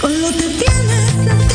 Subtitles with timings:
[0.00, 1.47] Con lo que tienes.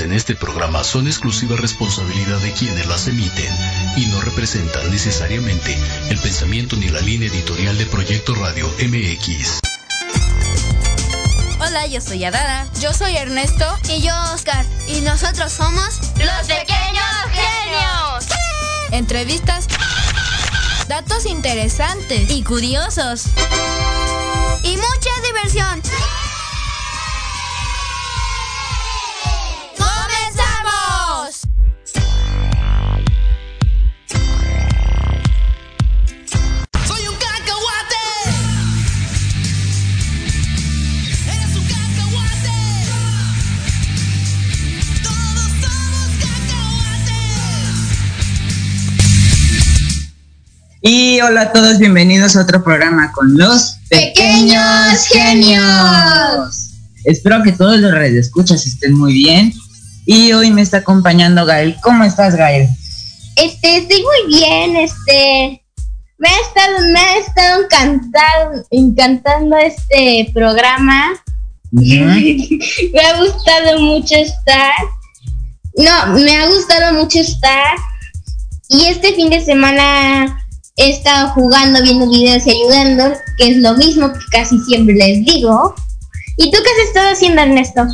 [0.00, 3.52] En este programa son exclusiva responsabilidad de quienes las emiten
[3.96, 5.76] y no representan necesariamente
[6.08, 9.60] el pensamiento ni la línea editorial de Proyecto Radio MX.
[11.60, 12.66] Hola, yo soy Adara.
[12.80, 13.66] Yo soy Ernesto.
[13.88, 14.64] Y yo Oscar.
[14.88, 18.26] Y nosotros somos los pequeños genios.
[18.92, 19.66] Entrevistas,
[20.88, 23.24] datos interesantes y curiosos.
[24.62, 26.19] Y mucha diversión.
[50.82, 56.70] Y hola a todos, bienvenidos a otro programa con los pequeños genios.
[57.04, 59.52] Espero que todos los escuchas estén muy bien.
[60.06, 61.76] Y hoy me está acompañando Gael.
[61.82, 62.66] ¿Cómo estás, Gael?
[63.36, 65.62] Este, estoy muy bien, este.
[66.16, 71.10] Me ha estado, me ha estado encantado, encantando este programa.
[71.72, 74.72] me ha gustado mucho estar.
[75.76, 77.76] No, me ha gustado mucho estar.
[78.70, 80.38] Y este fin de semana
[80.80, 85.24] he estado jugando, viendo videos y ayudando, que es lo mismo que casi siempre les
[85.26, 85.74] digo.
[86.38, 87.86] ¿Y tú qué has estado haciendo, Ernesto?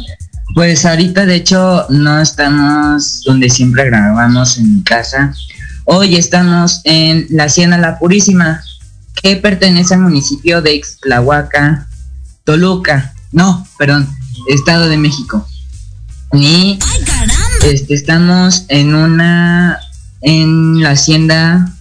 [0.54, 5.34] Pues ahorita de hecho no estamos donde siempre grabamos en mi casa.
[5.84, 8.62] Hoy estamos en la Hacienda La Purísima,
[9.20, 11.88] que pertenece al municipio de Ixtlahuaca,
[12.44, 13.14] Toluca.
[13.32, 14.08] No, perdón,
[14.48, 15.44] Estado de México.
[16.32, 16.78] Y
[17.64, 19.80] este, estamos en una
[20.22, 21.75] en la hacienda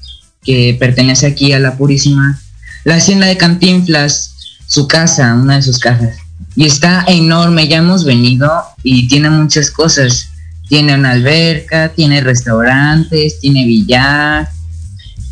[0.45, 2.39] que pertenece aquí a La Purísima,
[2.83, 4.35] la hacienda de Cantinflas,
[4.67, 6.17] su casa, una de sus casas.
[6.55, 8.49] Y está enorme, ya hemos venido
[8.83, 10.29] y tiene muchas cosas.
[10.69, 14.49] Tiene una alberca, tiene restaurantes, tiene billar.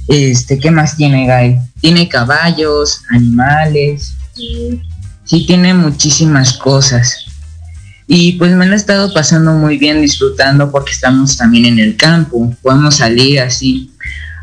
[0.07, 1.59] Este, ¿qué más tiene, Guy?
[1.79, 4.13] Tiene caballos, animales.
[5.25, 7.25] Sí, tiene muchísimas cosas.
[8.05, 11.95] Y pues me lo he estado pasando muy bien disfrutando porque estamos también en el
[11.95, 12.53] campo.
[12.61, 13.89] Podemos salir así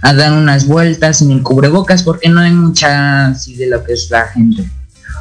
[0.02, 3.92] a dar unas vueltas en el cubrebocas porque no hay mucha así de lo que
[3.92, 4.62] es la gente.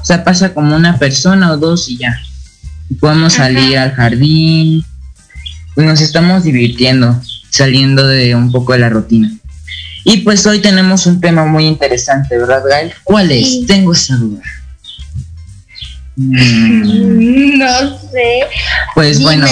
[0.02, 2.18] O sea, pasa como una persona o dos y ya.
[3.00, 4.84] podemos salir al jardín.
[5.76, 9.32] Pues nos estamos divirtiendo, saliendo de un poco de la rutina.
[10.06, 12.94] Y pues hoy tenemos un tema muy interesante, ¿verdad, Gael?
[13.04, 13.66] ¿Cuál es?
[13.68, 14.42] Tengo esa duda.
[16.16, 17.20] Mm.
[17.60, 18.42] No sé.
[18.96, 19.46] Pues bueno,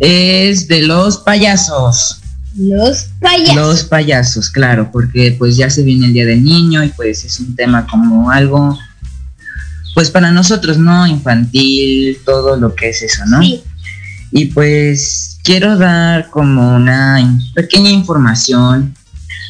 [0.00, 2.21] es de los payasos.
[2.56, 3.56] Los payasos.
[3.56, 7.40] Los payasos, claro, porque pues ya se viene el Día del Niño y pues es
[7.40, 8.78] un tema como algo,
[9.94, 11.06] pues para nosotros, ¿no?
[11.06, 13.40] Infantil, todo lo que es eso, ¿no?
[13.40, 13.62] Sí.
[14.30, 18.94] Y pues quiero dar como una pequeña información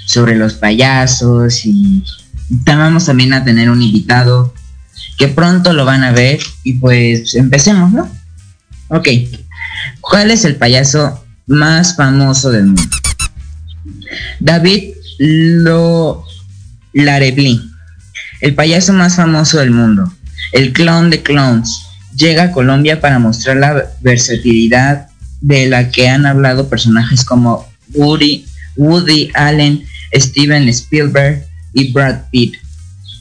[0.06, 2.04] sobre los payasos y
[2.48, 4.52] vamos también a tener un invitado
[5.16, 8.10] que pronto lo van a ver y pues empecemos, ¿no?
[8.88, 9.08] Ok,
[10.00, 12.82] ¿cuál es el payaso más famoso del mundo?
[14.40, 16.24] David Lo
[16.92, 17.60] Lareblin,
[18.40, 20.12] el payaso más famoso del mundo,
[20.52, 25.08] el clown de clowns, llega a Colombia para mostrar la versatilidad
[25.40, 28.46] de la que han hablado personajes como Woody,
[28.76, 29.84] Woody Allen,
[30.14, 32.54] Steven Spielberg y Brad Pitt.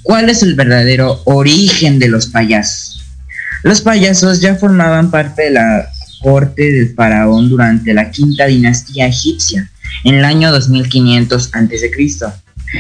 [0.03, 3.03] ¿Cuál es el verdadero origen de los payasos?
[3.63, 5.87] Los payasos ya formaban parte de la
[6.21, 9.69] corte del faraón durante la quinta dinastía egipcia,
[10.03, 11.91] en el año 2500 a.C.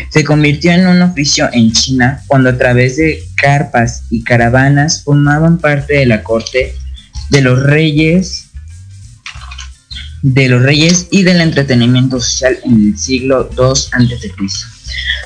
[0.09, 5.57] Se convirtió en un oficio en China cuando a través de carpas y caravanas formaban
[5.57, 6.75] parte de la corte
[7.29, 8.51] de los reyes
[10.21, 14.31] de los reyes y del entretenimiento social en el siglo II a.C.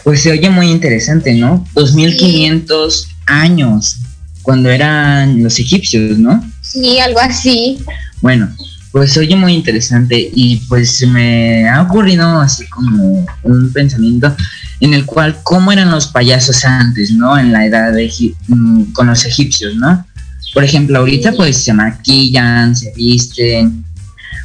[0.03, 1.67] Pues se oye muy interesante, ¿no?
[1.73, 3.97] 2500 años,
[4.41, 6.50] cuando eran los egipcios, ¿no?
[6.62, 7.79] Sí, algo así.
[8.25, 8.50] Bueno,
[8.92, 14.36] pues oye muy interesante y pues me ha ocurrido así como un pensamiento
[14.80, 17.38] en el cual cómo eran los payasos antes, ¿no?
[17.38, 18.12] En la edad de
[18.48, 20.04] mm, con los egipcios, ¿no?
[20.56, 23.86] Por ejemplo, ahorita pues se maquillan, se visten,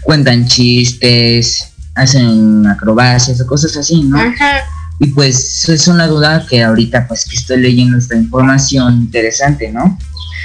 [0.02, 4.20] cuentan chistes, hacen acrobacias o cosas así, ¿no?
[4.20, 4.58] Ajá.
[4.98, 9.96] Y pues es una duda que ahorita pues que estoy leyendo esta información interesante, ¿no?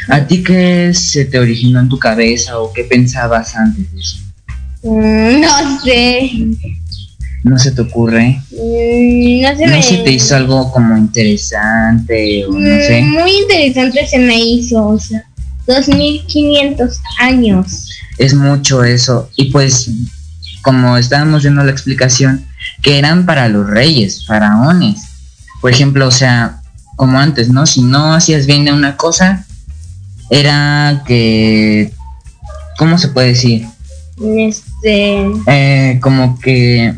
[0.10, 4.18] ¿A ti qué se te originó en tu cabeza o qué pensabas antes de eso?
[4.84, 6.32] Mm, no sé.
[7.44, 8.42] ¿No se te ocurre?
[8.52, 9.68] Mm, no sé.
[9.68, 13.02] ¿No se te hizo algo como interesante o no sé?
[13.02, 15.25] Mm, muy interesante se me hizo, o sea,
[15.68, 17.90] 2500 años.
[18.18, 19.30] Es mucho eso.
[19.36, 19.90] Y pues,
[20.62, 22.46] como estábamos viendo la explicación,
[22.82, 25.02] que eran para los reyes, faraones.
[25.62, 26.62] Por ejemplo, o sea,
[26.96, 27.66] como antes, ¿no?
[27.66, 29.45] Si no hacías bien de una cosa,
[30.29, 31.94] era que,
[32.77, 33.67] ¿cómo se puede decir?
[34.38, 35.25] Este...
[35.48, 36.94] Eh, como que...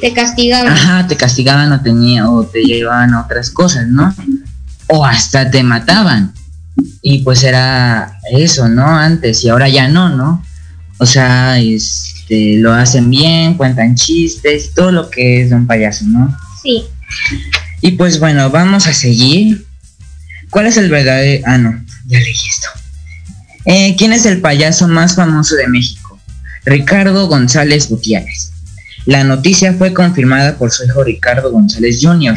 [0.00, 0.72] Te castigaban.
[0.72, 4.14] Ajá, te castigaban o, tenía, o te llevaban a otras cosas, ¿no?
[4.86, 6.32] O hasta te mataban.
[7.02, 8.86] Y pues era eso, ¿no?
[8.86, 10.42] Antes y ahora ya no, ¿no?
[10.98, 15.66] O sea, es este, lo hacen bien, cuentan chistes, todo lo que es de un
[15.66, 16.36] payaso, ¿no?
[16.62, 16.84] Sí.
[17.80, 19.66] Y pues bueno, vamos a seguir.
[20.50, 21.42] ¿Cuál es el verdadero...
[21.46, 22.68] Ah, no, ya leí esto.
[23.64, 26.18] Eh, ¿Quién es el payaso más famoso de México?
[26.64, 28.52] Ricardo González Gutiérrez.
[29.06, 32.36] La noticia fue confirmada por su hijo Ricardo González Jr.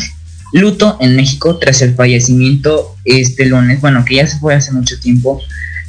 [0.53, 4.99] Luto en México tras el fallecimiento este lunes, bueno, que ya se fue hace mucho
[4.99, 5.41] tiempo,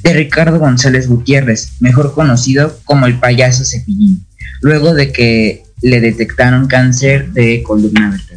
[0.03, 4.25] de Ricardo González Gutiérrez, mejor conocido como el payaso Cepillín,
[4.61, 8.34] luego de que le detectaron cáncer de columna vertebral.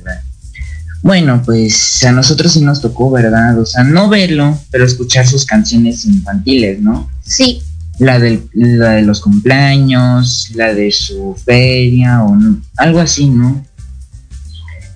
[1.08, 3.58] Bueno, pues a nosotros sí nos tocó, ¿verdad?
[3.58, 7.10] O sea, no verlo, pero escuchar sus canciones infantiles, ¿no?
[7.24, 7.62] Sí.
[7.98, 12.38] La, de la de los cumpleaños, la de su feria o
[12.76, 13.66] algo así, ¿no?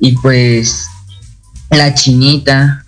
[0.01, 0.88] Y pues
[1.70, 2.84] la chinita,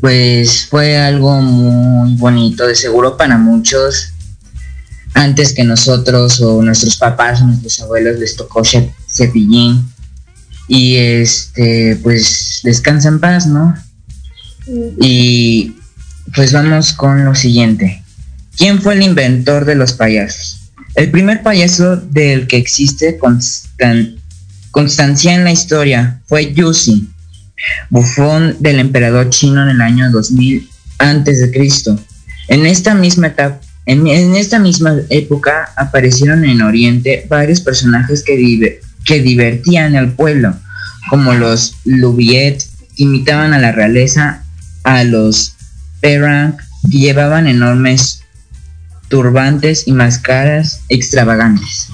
[0.00, 4.14] pues fue algo muy bonito, de seguro para muchos.
[5.12, 8.62] Antes que nosotros o nuestros papás o nuestros abuelos les tocó
[9.06, 9.93] cepillín.
[10.68, 13.74] Y este, pues descansa en paz, ¿no?
[15.00, 15.76] Y
[16.34, 18.02] pues vamos con lo siguiente.
[18.56, 20.60] ¿Quién fue el inventor de los payasos?
[20.94, 23.18] El primer payaso del que existe
[24.70, 27.08] constancia en la historia fue Yusi,
[27.90, 30.68] bufón del emperador chino en el año 2000
[30.98, 31.98] antes de Cristo.
[32.48, 34.06] En esta misma etapa, en,
[34.36, 40.54] esta misma época aparecieron en Oriente varios personajes que, que divertían al pueblo,
[41.10, 42.64] como los Lubiet,
[42.96, 44.44] imitaban a la realeza,
[44.82, 45.54] a los
[46.00, 46.56] Perang,
[46.90, 48.22] que llevaban enormes
[49.08, 51.88] turbantes y máscaras extravagantes.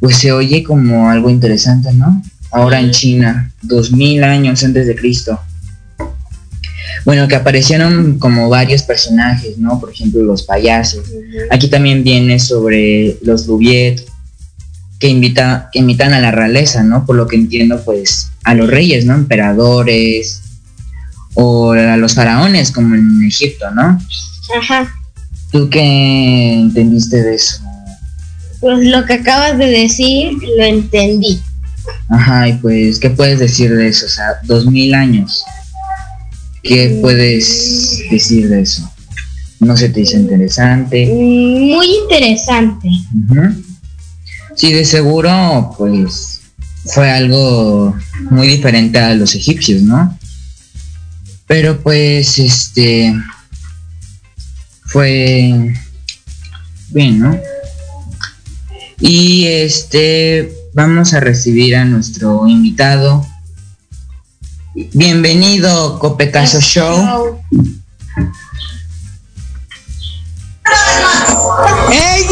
[0.00, 2.22] Pues se oye como algo interesante, ¿no?
[2.50, 5.38] ahora en China, dos mil años antes de Cristo.
[7.04, 9.78] Bueno, que aparecieron como varios personajes, ¿no?
[9.78, 11.04] Por ejemplo, los payasos.
[11.50, 14.04] Aquí también viene sobre los Lubiet,
[14.98, 17.04] que, invita, que invitan a la realeza, ¿no?
[17.04, 19.14] Por lo que entiendo, pues, a los reyes, ¿no?
[19.14, 20.42] Emperadores,
[21.34, 24.00] o a los faraones, como en Egipto, ¿no?
[24.58, 24.92] Ajá.
[25.52, 27.62] ¿Tú qué entendiste de eso?
[28.60, 31.40] Pues lo que acabas de decir, lo entendí.
[32.08, 34.06] Ajá, y pues, ¿qué puedes decir de eso?
[34.06, 35.44] O sea, dos mil años.
[36.62, 38.90] ¿Qué puedes decir de eso?
[39.60, 41.06] ¿No se te hizo interesante?
[41.06, 42.88] Muy interesante.
[44.56, 46.40] Sí, de seguro, pues,
[46.86, 47.94] fue algo
[48.30, 50.18] muy diferente a los egipcios, ¿no?
[51.46, 53.14] Pero pues, este,
[54.86, 55.74] fue
[56.88, 57.38] bien, ¿no?
[58.98, 63.26] Y este, vamos a recibir a nuestro invitado.
[64.74, 67.40] Bienvenido, Copetazo Show.
[71.90, 72.26] ¡Hey,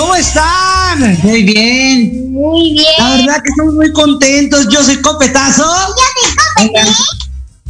[0.00, 1.18] ¿Cómo están?
[1.22, 2.32] Muy bien.
[2.32, 2.86] Muy bien.
[2.98, 4.66] La verdad que estamos muy contentos.
[4.70, 5.62] Yo soy Copetazo.
[5.62, 6.36] Yo soy
[6.72, 6.94] Copetín.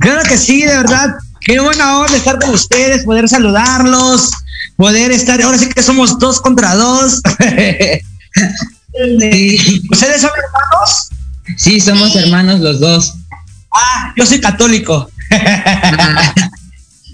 [0.00, 1.14] Claro que sí, de verdad.
[1.40, 4.32] Qué buena onda estar con ustedes, poder saludarlos,
[4.74, 5.40] poder estar.
[5.40, 7.20] Ahora sí que somos dos contra dos.
[9.90, 11.10] ¿Ustedes son hermanos?
[11.56, 13.14] Sí, somos hermanos los dos.
[13.72, 15.08] Ah, yo soy católico.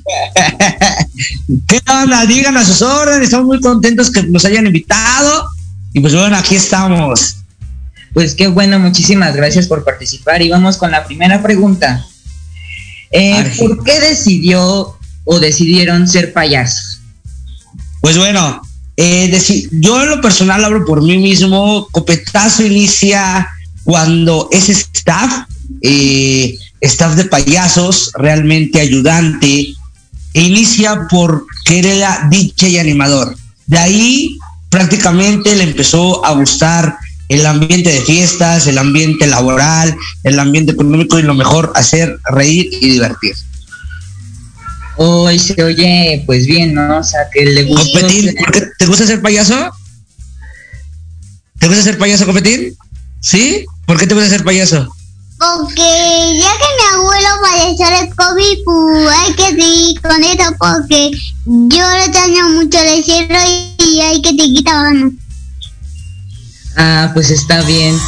[1.67, 2.27] ¿Qué onda?
[2.27, 5.49] Digan a sus órdenes, estamos muy contentos que nos hayan invitado.
[5.93, 7.37] Y pues bueno, aquí estamos.
[8.13, 10.43] Pues qué bueno, muchísimas gracias por participar.
[10.43, 12.07] Y vamos con la primera pregunta.
[13.13, 17.01] Eh, ¿Por qué decidió o decidieron ser payasos?
[18.01, 18.63] Pues bueno,
[18.97, 21.89] eh, yo en lo personal hablo por mí mismo.
[21.91, 23.49] Copetazo inicia
[23.85, 25.47] cuando ese staff,
[25.83, 29.76] eh, staff de payasos, realmente ayudante,
[30.43, 33.37] inicia por que era DJ y animador.
[33.67, 34.39] De ahí
[34.69, 36.97] prácticamente le empezó a gustar
[37.29, 42.69] el ambiente de fiestas, el ambiente laboral, el ambiente económico y lo mejor, hacer reír
[42.81, 43.35] y divertir.
[44.97, 46.99] Hoy se oye pues bien, ¿no?
[46.99, 48.01] O sea, que le gusta...
[48.01, 48.35] ¿Competir?
[48.79, 49.71] ¿Te gusta ser payaso?
[51.59, 52.75] ¿Te gusta ser payaso, competir?
[53.21, 53.65] ¿Sí?
[53.87, 54.89] ¿Por qué te gusta ser payaso?
[55.39, 56.76] Porque ya que
[57.41, 61.11] falleció de COVID, pues hay que seguir con eso porque
[61.47, 63.39] yo le extraño mucho el cielo
[63.79, 65.13] y hay que te quita ganas.
[66.77, 67.99] Ah, pues está bien.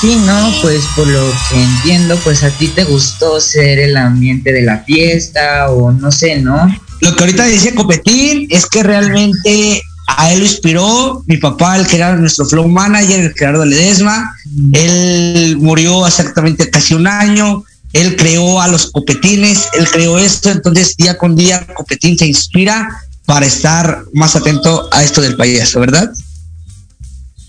[0.00, 4.52] Sí, no, pues por lo que entiendo, pues a ti te gustó ser el ambiente
[4.52, 6.68] de la fiesta o no sé, ¿no?
[7.00, 11.86] Lo que ahorita decía Copetín es que realmente a él lo inspiró mi papá, el
[11.86, 14.34] que era nuestro flow manager, el de Ledesma.
[14.72, 17.64] Él murió exactamente casi un año.
[17.92, 22.88] Él creó a los copetines, él creó esto, entonces día con día Copetín se inspira
[23.24, 26.10] para estar más atento a esto del payaso, ¿verdad?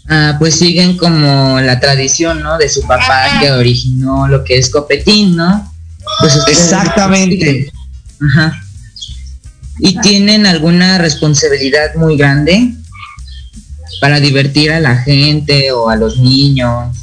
[0.08, 2.58] Ah, pues siguen como la tradición, ¿no?
[2.58, 5.72] De su papá que originó lo que es Copetín, ¿no?
[6.19, 7.72] Pues Exactamente.
[8.22, 8.62] Ajá.
[9.79, 12.74] ¿Y tienen alguna responsabilidad muy grande
[14.01, 16.98] para divertir a la gente o a los niños?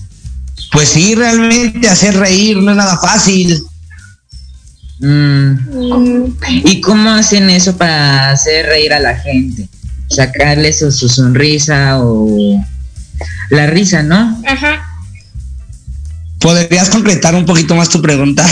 [0.76, 3.64] Pues sí, realmente hacer reír no es nada fácil.
[4.98, 5.54] Mm.
[6.66, 9.70] ¿Y cómo hacen eso para hacer reír a la gente?
[10.10, 12.62] sacarle su, su sonrisa o
[13.48, 14.38] la risa, ¿no?
[14.46, 14.84] Ajá.
[16.40, 18.46] ¿Podrías concretar un poquito más tu pregunta?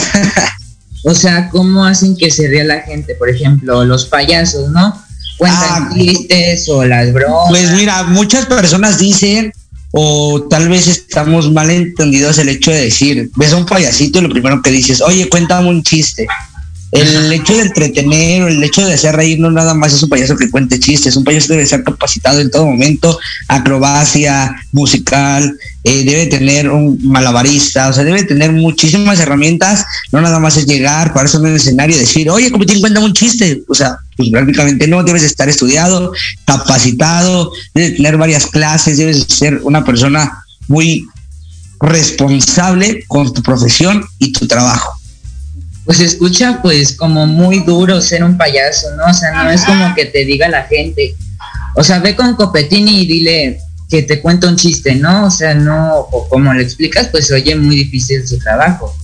[1.05, 3.15] o sea, ¿cómo hacen que se ría la gente?
[3.17, 4.99] Por ejemplo, los payasos, ¿no?
[5.37, 5.91] Cuentan Ah.
[5.95, 7.51] chistes o las bromas.
[7.51, 9.53] Pues mira, muchas personas dicen,
[9.97, 14.23] o tal vez estamos mal entendidos el hecho de decir, ves a un payasito y
[14.23, 16.27] lo primero que dices, oye, cuéntame un chiste.
[16.95, 20.37] El hecho de entretener el hecho de hacer reír no nada más es un payaso
[20.37, 26.27] que cuente chistes, un payaso debe ser capacitado en todo momento, acrobacia, musical, eh, debe
[26.27, 31.39] tener un malabarista, o sea, debe tener muchísimas herramientas, no nada más es llegar, pararse
[31.39, 35.03] en un escenario y decir, oye, Copetín, cuéntame un chiste, o sea, pues prácticamente no,
[35.03, 36.13] debes estar estudiado,
[36.45, 41.05] capacitado, debes tener varias clases, debes ser una persona muy
[41.81, 44.97] responsable con tu profesión y tu trabajo.
[45.85, 49.05] Pues se escucha pues como muy duro ser un payaso, ¿no?
[49.07, 51.15] O sea, no es como que te diga la gente.
[51.77, 53.61] O sea, ve con Copetín y dile
[53.91, 55.27] que te cuenta un chiste, ¿no?
[55.27, 58.95] O sea, no, o como le explicas, pues se oye muy difícil su trabajo.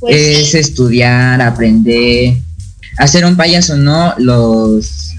[0.00, 0.58] Pues es sí.
[0.58, 2.34] estudiar, aprender.
[2.98, 4.14] Hacer un payaso, ¿no?
[4.18, 5.12] Los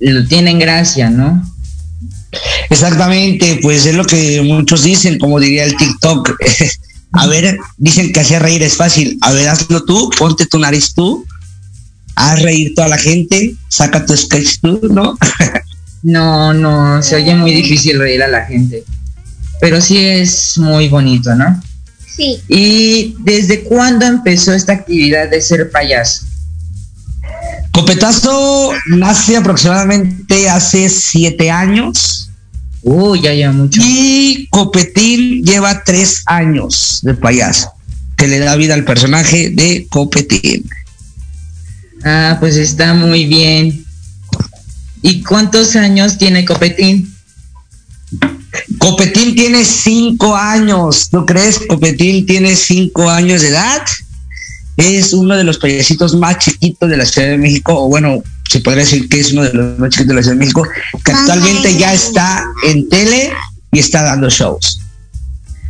[0.00, 1.46] lo tienen gracia, ¿no?
[2.70, 6.36] Exactamente, pues es lo que muchos dicen, como diría el TikTok.
[7.12, 9.18] A ver, dicen que hacer reír es fácil.
[9.20, 11.26] A ver, hazlo tú, ponte tu nariz tú,
[12.14, 15.18] haz reír toda la gente, saca tu sketch tú, ¿no?
[16.02, 18.84] No, no, se oye muy difícil reír a la gente.
[19.60, 21.62] Pero sí es muy bonito, ¿no?
[22.06, 22.40] Sí.
[22.48, 26.24] ¿Y desde cuándo empezó esta actividad de ser payaso?
[27.72, 32.29] Copetazo nace aproximadamente hace siete años
[32.82, 33.80] Uy, ya lleva mucho.
[33.84, 37.72] y Copetín lleva tres años de payaso,
[38.16, 40.68] que le da vida al personaje de Copetín.
[42.04, 43.84] Ah, pues está muy bien.
[45.02, 47.14] ¿Y cuántos años tiene Copetín?
[48.78, 51.60] Copetín tiene cinco años, ¿no crees?
[51.68, 53.82] Copetín tiene cinco años de edad.
[54.76, 58.58] Es uno de los payasitos más chiquitos de la Ciudad de México, o bueno, se
[58.58, 60.66] podría decir que es uno de los más chiquitos de la Ciudad de México,
[61.04, 63.30] que actualmente ya está en tele
[63.70, 64.80] y está dando shows.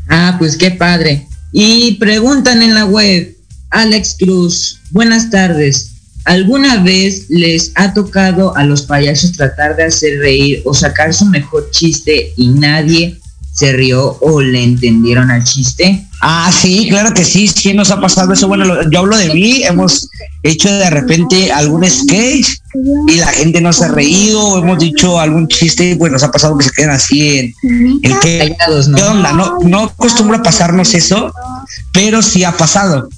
[0.09, 1.27] Ah, pues qué padre.
[1.53, 3.37] Y preguntan en la web,
[3.69, 5.91] Alex Cruz, buenas tardes.
[6.25, 11.27] ¿Alguna vez les ha tocado a los payasos tratar de hacer reír o sacar su
[11.27, 13.20] mejor chiste y nadie
[13.53, 16.07] se rió o le entendieron al chiste?
[16.23, 18.47] Ah, sí, claro que sí, sí nos ha pasado eso.
[18.47, 20.09] Bueno, lo- yo hablo de mí, hemos
[20.43, 22.47] hecho de repente algún sketch
[23.09, 26.23] y la gente no se ha reído, o hemos dicho algún chiste y pues nos
[26.23, 27.55] ha pasado que se quedan así en,
[28.03, 28.55] en qué.
[28.95, 29.33] ¿qué onda?
[29.33, 31.33] No, no acostumbra pasarnos eso,
[31.93, 33.09] pero sí ha pasado.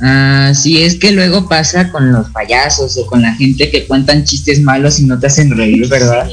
[0.00, 4.24] Ah, sí, es que luego pasa con los payasos o con la gente que cuentan
[4.24, 6.28] chistes malos y no te hacen reír, ¿verdad?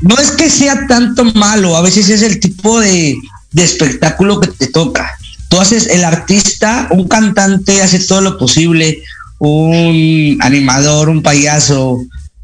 [0.00, 3.14] No es que sea tanto malo, a veces es el tipo de,
[3.52, 5.18] de espectáculo que te toca.
[5.48, 9.02] Tú haces el artista, un cantante hace todo lo posible,
[9.38, 11.98] un animador, un payaso,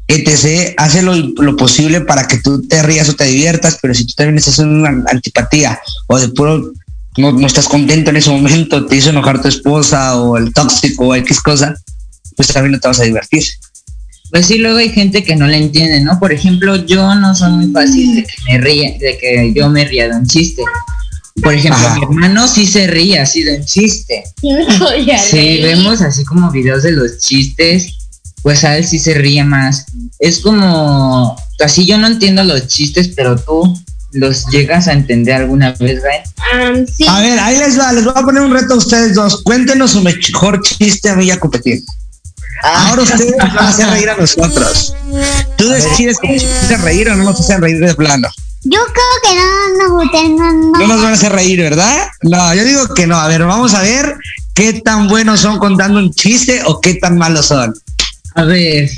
[0.07, 4.05] etc., hace lo, lo posible para que tú te rías o te diviertas, pero si
[4.05, 6.71] tú también estás en una antipatía o de puro
[7.17, 11.07] no, no estás contento en ese momento, te hizo enojar tu esposa o el tóxico
[11.07, 11.75] o X cosa,
[12.35, 13.43] pues también no te vas a divertir.
[14.29, 16.19] Pues sí, luego hay gente que no le entiende, ¿no?
[16.19, 19.85] Por ejemplo, yo no soy muy fácil de que me ríe, de que yo me
[19.85, 20.63] ría de un chiste.
[21.41, 21.95] Por ejemplo, Ajá.
[21.95, 24.23] mi hermano sí se ríe así de un chiste.
[25.05, 25.61] Ya Si leí.
[25.63, 27.93] vemos así como videos de los chistes,
[28.41, 29.85] pues a él sí se ríe más.
[30.19, 33.79] Es como, así yo no entiendo los chistes, pero tú
[34.11, 36.23] los llegas a entender alguna vez, ¿verdad?
[36.53, 37.05] Am, sí.
[37.07, 39.43] A ver, ahí les va, les voy a poner un reto a ustedes dos.
[39.43, 41.83] Cuéntenos su mejor chiste a mí y a competir.
[42.63, 44.95] Ahora ustedes nos van a hacer reír a nosotros.
[45.57, 48.27] Tú decides si nos hacen reír o no nos hacen reír de plano.
[48.63, 50.79] Yo creo que no, no, no, no.
[50.79, 52.07] No nos van a hacer reír, ¿verdad?
[52.23, 53.17] No, yo digo que no.
[53.17, 54.15] A ver, vamos a ver
[54.53, 57.73] qué tan buenos son contando un chiste o qué tan malos son.
[58.35, 58.89] A ver,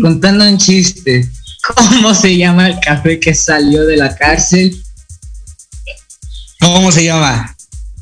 [0.00, 1.28] contando un chiste.
[1.62, 4.82] ¿Cómo se llama el café que salió de la cárcel?
[6.60, 7.54] ¿Cómo se llama?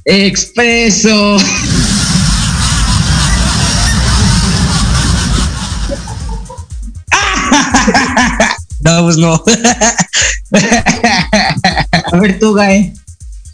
[0.05, 1.37] Expreso.
[8.83, 9.35] No, pues no.
[12.13, 12.95] A ver tú, Gael.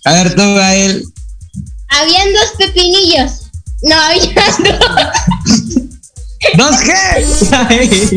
[0.05, 1.05] A ver, tú, Gael.
[1.89, 3.51] Habían dos pepinillos.
[3.83, 4.87] No, había dos.
[6.55, 6.93] ¿Dos qué?
[7.69, 8.11] Ay,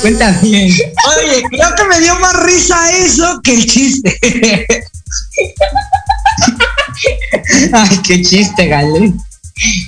[0.00, 0.72] Cuenta bien.
[0.72, 4.18] Oye, creo que me dio más risa eso que el chiste.
[7.72, 9.14] Ay, qué chiste, Gael.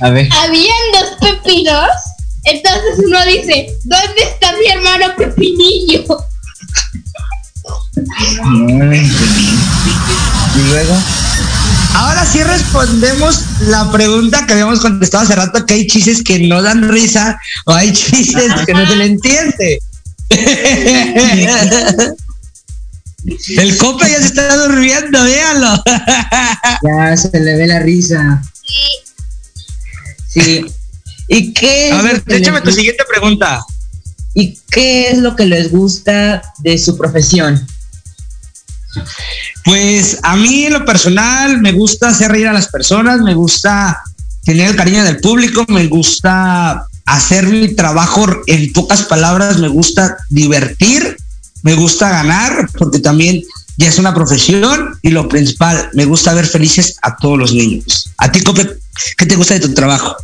[0.01, 0.29] A ver.
[0.33, 1.91] Habían dos pepinos
[2.45, 6.05] Entonces uno dice, ¿dónde está mi hermano Pepinillo?
[10.55, 10.95] Y luego,
[11.99, 16.63] Ahora sí respondemos la pregunta que habíamos contestado hace rato, que hay chistes que no
[16.63, 19.81] dan risa o hay chistes que no se le entiende.
[23.49, 25.83] El copa ya se está durmiendo, véanlo.
[26.85, 28.45] ya se le ve la risa.
[30.29, 30.67] Sí.
[31.27, 31.91] ¿Y qué?
[31.93, 33.61] A ver, échame tu gu- siguiente pregunta.
[34.35, 37.67] ¿Y qué es lo que les gusta de su profesión?
[39.65, 44.03] Pues a mí en lo personal me gusta hacer reír a las personas, me gusta
[44.45, 50.17] tener el cariño del público, me gusta hacer mi trabajo en pocas palabras, me gusta
[50.31, 51.17] divertir,
[51.63, 53.43] me gusta ganar, porque también
[53.77, 58.11] ya es una profesión y lo principal, me gusta ver felices a todos los niños.
[58.19, 58.79] A ti, Cope,
[59.17, 60.17] ¿qué te gusta de tu trabajo?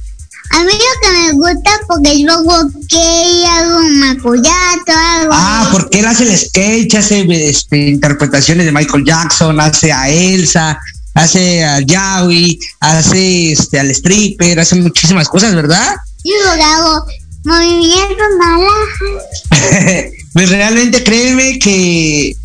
[0.54, 5.32] A mí lo que me gusta porque yo hago que hago un macullato, algo.
[5.34, 10.78] Ah, porque él hace el sketch, hace este, interpretaciones de Michael Jackson, hace a Elsa,
[11.14, 15.96] hace a Yawi, hace este, al stripper, hace muchísimas cosas, ¿verdad?
[16.22, 17.04] Yo hago
[17.42, 20.12] movimientos malajas.
[20.32, 22.36] pues realmente créeme que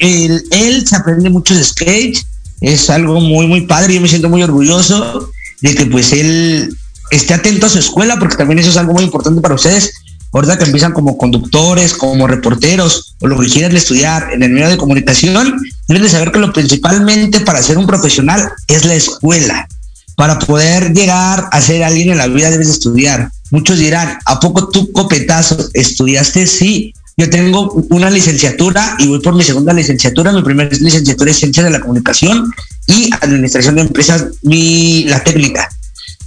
[0.00, 2.22] él, él se aprende mucho de sketch,
[2.60, 6.76] es algo muy, muy padre, yo me siento muy orgulloso de que pues él
[7.10, 9.92] esté atento a su escuela, porque también eso es algo muy importante para ustedes.
[10.32, 14.68] Ahorita que empiezan como conductores, como reporteros, o lo que quieran estudiar en el medio
[14.68, 19.68] de comunicación, deben de saber que lo principalmente para ser un profesional es la escuela.
[20.16, 23.30] Para poder llegar a ser alguien en la vida debes de estudiar.
[23.50, 26.46] Muchos dirán, ¿a poco tú copetazo estudiaste?
[26.46, 30.32] Sí, yo tengo una licenciatura y voy por mi segunda licenciatura.
[30.32, 32.52] Mi primera licenciatura es Ciencia de la Comunicación
[32.86, 35.68] y Administración de Empresas, la técnica.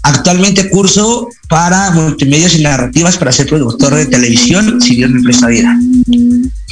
[0.06, 5.48] Actualmente curso para multimedios y narrativas para ser productor de televisión, si Dios me presta
[5.48, 5.74] vida.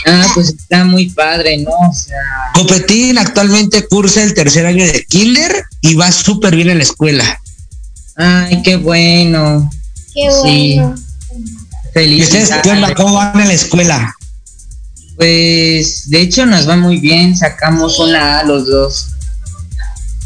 [0.06, 1.72] Ah, pues está muy padre, ¿no?
[1.72, 2.18] O sea,
[2.54, 7.40] Copetín actualmente cursa el tercer año de kinder y va súper bien en la escuela.
[8.18, 9.70] ay, qué bueno.
[10.14, 10.76] Qué Sí.
[10.80, 10.96] bueno.
[11.96, 12.88] ¿Y ustedes qué onda?
[12.88, 12.96] Felicidades.
[12.96, 14.16] ¿Cómo van en la escuela?
[15.18, 17.38] Pues, de hecho, nos va muy bien.
[17.38, 19.08] Sacamos una A los dos.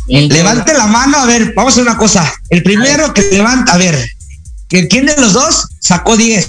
[0.07, 2.31] Entonces- Levante la mano, a ver, vamos a hacer una cosa.
[2.49, 4.09] El primero que levanta, a ver,
[4.67, 6.47] ¿quién de los dos sacó 10?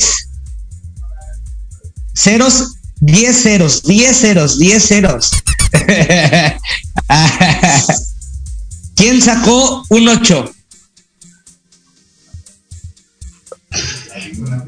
[2.15, 5.31] Ceros, 10 ceros, 10 ceros, 10 ceros.
[8.97, 10.53] ¿Quién sacó un 8?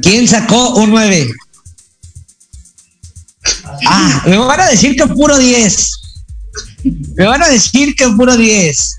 [0.02, 1.30] ¿Quién sacó un 9?
[3.86, 5.97] Ah, me van a decir que puro 10.
[6.84, 8.96] Me van a decir que puro 10.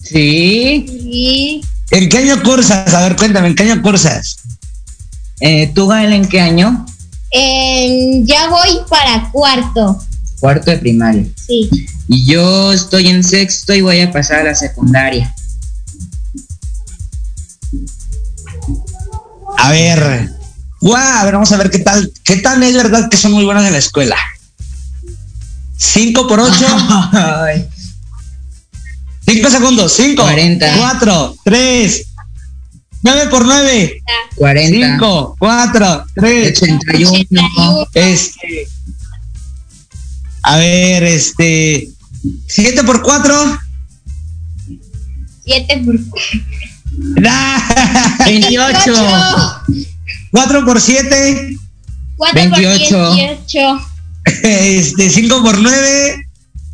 [0.00, 0.86] Sí.
[0.88, 1.64] Sí.
[1.90, 2.92] ¿En qué año cursas?
[2.92, 4.36] A ver, cuéntame, ¿en qué año cursas?
[5.40, 6.86] Eh, ¿Tú, Gael, en qué año?
[8.24, 10.02] Ya voy para cuarto.
[10.40, 11.24] Cuarto de primaria.
[11.46, 11.70] Sí.
[12.08, 15.34] Y yo estoy en sexto y voy a pasar a la secundaria.
[19.58, 20.30] A ver.
[20.80, 22.12] Guau, a ver, vamos a ver qué tal.
[22.24, 24.16] ¿Qué tal es verdad que son muy buenos en la escuela?
[25.82, 26.54] 5 por 8.
[27.12, 27.68] Ay,
[29.26, 29.92] 5 segundos.
[29.94, 30.76] 5, 40.
[30.76, 32.06] 4, 3,
[33.02, 34.02] 9 por 9.
[34.36, 34.86] 40.
[34.92, 36.62] 5, 4, 3.
[36.62, 37.88] 81.
[37.94, 38.68] Este.
[40.44, 41.88] A ver, este.
[42.46, 43.58] 7 por 4.
[45.44, 45.98] Siete por
[48.24, 48.94] 28.
[50.30, 51.56] 4 por 7.
[52.16, 52.88] Cuatro 28.
[52.88, 53.91] por 18.
[54.24, 56.26] Este, 5 por 9.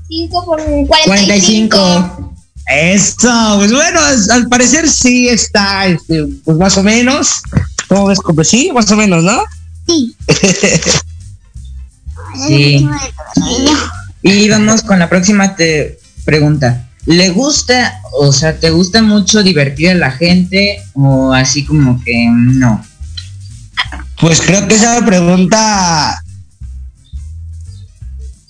[0.08, 1.06] 5 por 45.
[1.06, 2.34] 45.
[2.70, 3.98] Eso, pues bueno,
[4.30, 7.42] al parecer sí está, este, pues más o menos.
[7.88, 8.18] ¿Cómo ves?
[8.34, 9.42] Pues sí, más o menos, ¿no?
[9.86, 10.14] Sí.
[12.46, 12.86] Sí.
[14.22, 16.88] Y vamos con la próxima te pregunta.
[17.06, 22.28] ¿Le gusta, o sea, te gusta mucho divertir a la gente o así como que
[22.30, 22.84] no?
[24.20, 26.22] Pues creo que esa pregunta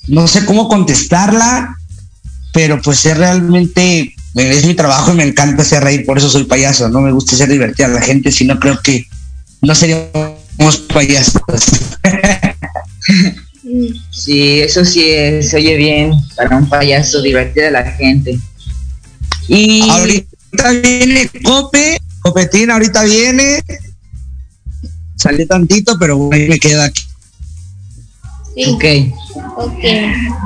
[0.09, 1.77] no sé cómo contestarla,
[2.53, 6.45] pero pues es realmente es mi trabajo y me encanta hacer reír, por eso soy
[6.45, 9.07] payaso, no me gusta hacer divertir a la gente, sino creo que
[9.63, 11.43] no seríamos payasos.
[14.11, 18.39] Sí, eso sí es- se oye bien para un payaso divertir a la gente.
[19.47, 23.63] Y Ahorita viene Cope, Copetín ahorita viene.
[25.17, 27.03] Salí tantito, pero bueno, me quedo aquí.
[28.65, 28.71] Sí.
[28.71, 28.85] ok.
[29.57, 29.85] Ok.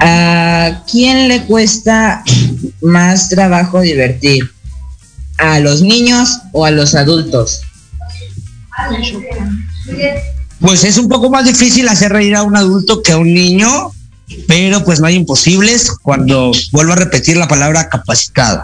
[0.02, 2.22] ¿A quién le cuesta
[2.80, 4.50] más trabajo divertir?
[5.42, 7.62] a los niños o a los adultos?
[10.60, 13.92] Pues es un poco más difícil hacer reír a un adulto que a un niño,
[14.46, 18.62] pero pues no hay imposibles cuando vuelvo a repetir la palabra capacitado.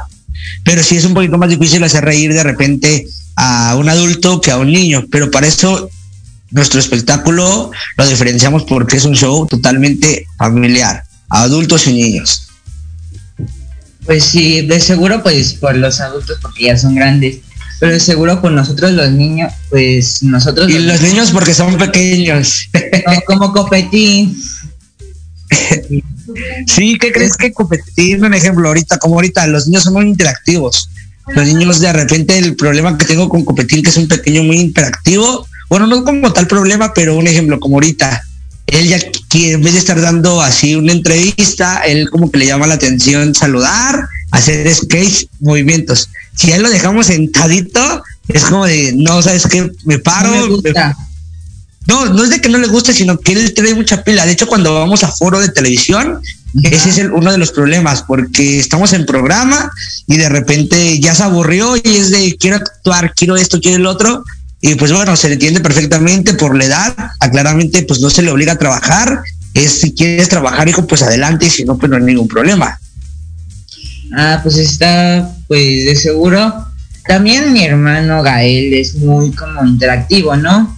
[0.64, 4.50] Pero sí es un poquito más difícil hacer reír de repente a un adulto que
[4.50, 5.90] a un niño, pero para eso
[6.50, 12.48] nuestro espectáculo lo diferenciamos porque es un show totalmente familiar, adultos y niños.
[14.04, 17.40] Pues sí, de seguro pues por los adultos porque ya son grandes,
[17.78, 20.70] pero de seguro con nosotros los niños, pues nosotros...
[20.70, 22.68] Y los, niños porque son pequeños.
[23.26, 24.36] como copetín.
[26.66, 28.22] sí, ¿qué crees que competir?
[28.22, 30.88] Un ejemplo, ahorita, como ahorita, los niños son muy interactivos.
[31.34, 34.58] Los niños de repente el problema que tengo con competir, que es un pequeño muy
[34.58, 38.22] interactivo, bueno, no como tal problema, pero un ejemplo, como ahorita,
[38.66, 42.46] él ya quiere, en vez de estar dando así una entrevista, él como que le
[42.46, 46.10] llama la atención saludar, hacer skate, movimientos.
[46.34, 49.70] Si él lo dejamos sentadito, es como de, no, ¿sabes qué?
[49.84, 50.60] Me paro.
[51.86, 54.26] No, no, es de que no le guste, sino que él trae mucha pila.
[54.26, 56.20] De hecho, cuando vamos a foro de televisión,
[56.62, 59.72] ese es el, uno de los problemas, porque estamos en programa
[60.06, 63.86] y de repente ya se aburrió y es de quiero actuar, quiero esto, quiero el
[63.86, 64.22] otro,
[64.60, 68.22] y pues bueno, se le entiende perfectamente por la edad, a claramente pues no se
[68.22, 69.22] le obliga a trabajar,
[69.54, 72.78] es si quieres trabajar, hijo, pues adelante, y si no, pues no hay ningún problema.
[74.16, 76.66] Ah, pues está, pues de seguro.
[77.06, 80.76] También mi hermano Gael es muy como interactivo, ¿no?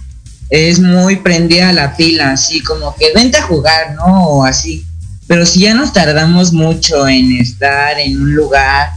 [0.49, 4.27] Es muy prendida a la pila, así como que vente a jugar, ¿no?
[4.27, 4.85] O así.
[5.27, 8.89] Pero si ya nos tardamos mucho en estar en un lugar,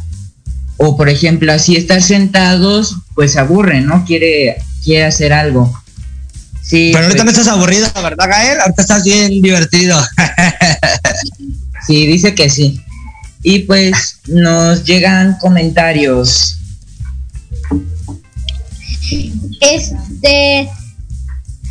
[0.76, 4.04] o por ejemplo, así estar sentados, pues aburre, ¿no?
[4.04, 5.72] Quiere quiere hacer algo.
[6.62, 7.34] Sí, Pero ahorita pues.
[7.34, 8.60] no estás aburrido, ¿verdad, Gael?
[8.60, 10.00] Ahorita estás bien divertido.
[11.86, 12.80] sí, dice que sí.
[13.42, 16.58] Y pues nos llegan comentarios.
[19.60, 20.70] Este.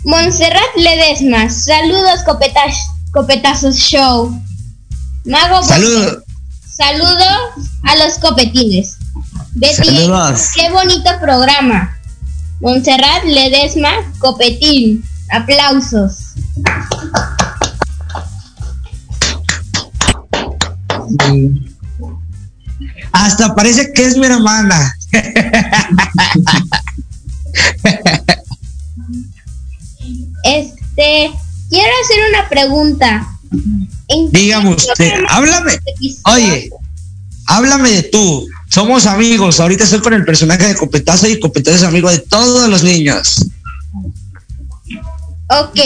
[0.06, 2.20] Montserrat Ledesma, saludos
[3.14, 4.38] copetazos show.
[5.24, 6.24] Mago Saludos.
[6.76, 8.98] Saludos a los copetines.
[9.54, 10.52] Betty, saludos.
[10.56, 11.96] qué bonito programa.
[12.62, 15.04] Montserrat Ledesma Copetín.
[15.32, 16.34] Aplausos.
[23.12, 24.96] Hasta parece que es mi hermana.
[30.44, 31.32] Este,
[31.70, 33.28] quiero hacer una pregunta.
[34.32, 35.80] Dígame usted, háblame.
[36.26, 36.70] Oye,
[37.48, 38.48] háblame de tú.
[38.70, 39.60] Somos amigos.
[39.60, 43.46] Ahorita estoy con el personaje de Copetazo y Copetazo es amigo de todos los niños.
[45.50, 45.80] Ok.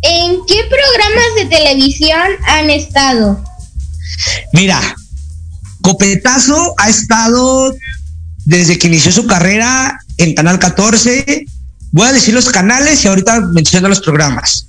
[0.00, 3.42] ¿En qué programas de televisión han estado?
[4.52, 4.80] Mira,
[5.82, 7.74] Copetazo ha estado
[8.44, 11.44] desde que inició su carrera en Canal 14.
[11.92, 14.67] Voy a decir los canales y ahorita menciono los programas.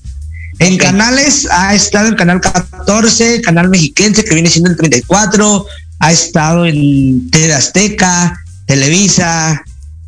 [0.59, 5.65] En canales ha estado en Canal 14, Canal Mexiquense, que viene siendo el 34,
[5.99, 9.63] ha estado en TV Azteca, Televisa,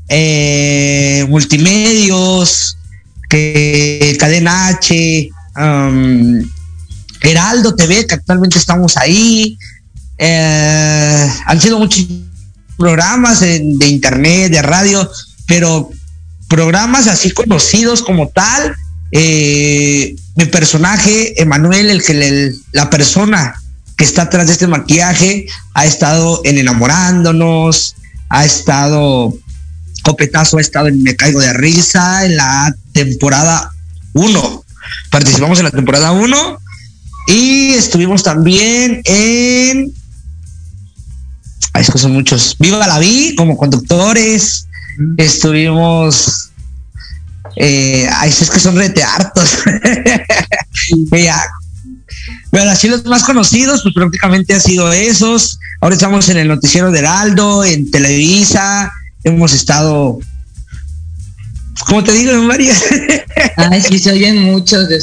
[0.09, 2.77] eh, Multimedios,
[3.29, 6.43] que, Cadena H, um,
[7.21, 9.57] Heraldo TV, que actualmente estamos ahí.
[10.17, 12.05] Eh, han sido muchos
[12.77, 13.55] programas de,
[13.87, 15.09] internet, de radio,
[15.47, 15.89] pero
[16.49, 18.75] programas así conocidos como tal.
[19.13, 23.55] Eh, mi personaje, Emanuel, el que la persona
[23.97, 27.95] que está atrás de este maquillaje ha estado en Enamorándonos,
[28.29, 29.33] ha estado,
[30.03, 33.71] Copetazo ha estado en Me Caigo de Risa en la temporada
[34.13, 34.65] 1.
[35.09, 36.59] Participamos en la temporada 1
[37.27, 39.93] y estuvimos también en...
[41.73, 42.55] Ay, es que son muchos.
[42.59, 44.67] Viva la vi como conductores.
[45.17, 46.50] Estuvimos
[47.55, 49.59] eh, es que son rete hartos.
[52.51, 55.59] Pero así los más conocidos, pues prácticamente han sido esos.
[55.79, 58.91] Ahora estamos en el noticiero de Heraldo, en Televisa,
[59.23, 60.19] hemos estado,
[61.87, 62.75] como te digo, en.
[63.57, 64.99] Ay, sí, se oyen muchos de.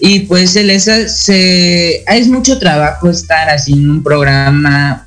[0.00, 5.04] Y pues el esa se es mucho trabajo estar así en un programa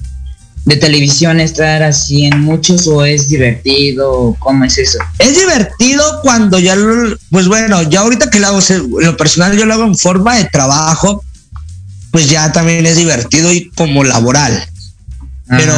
[0.66, 4.36] de televisión estar así en muchos o es divertido?
[4.40, 5.00] ¿Cómo es eso?
[5.20, 6.76] Es divertido cuando ya,
[7.30, 8.60] pues bueno, ya ahorita que lo hago,
[9.00, 11.24] lo personal yo lo hago en forma de trabajo,
[12.12, 14.68] pues ya también es divertido y como laboral.
[15.48, 15.74] Pero,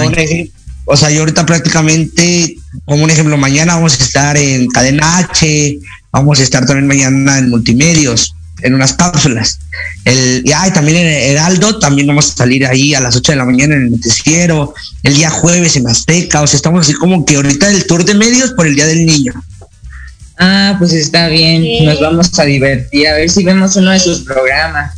[0.86, 5.80] o sea, yo ahorita prácticamente, como un ejemplo, mañana vamos a estar en Cadena H,
[6.12, 8.35] vamos a estar también mañana en Multimedios.
[8.62, 9.60] En unas cápsulas.
[10.06, 13.36] El, y ay, también en Heraldo, también vamos a salir ahí a las 8 de
[13.38, 17.26] la mañana en el noticiero, el día jueves en Azteca, o sea, estamos así como
[17.26, 19.34] que ahorita el tour de medios por el Día del Niño.
[20.38, 24.22] Ah, pues está bien, nos vamos a divertir, a ver si vemos uno de sus
[24.22, 24.94] programas.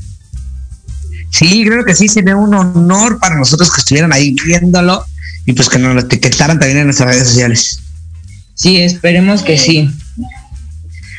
[1.31, 5.05] Sí, creo que sí, sería un honor para nosotros que estuvieran ahí viéndolo
[5.45, 7.79] y pues que nos lo etiquetaran también en nuestras redes sociales.
[8.55, 9.89] Sí, esperemos que sí.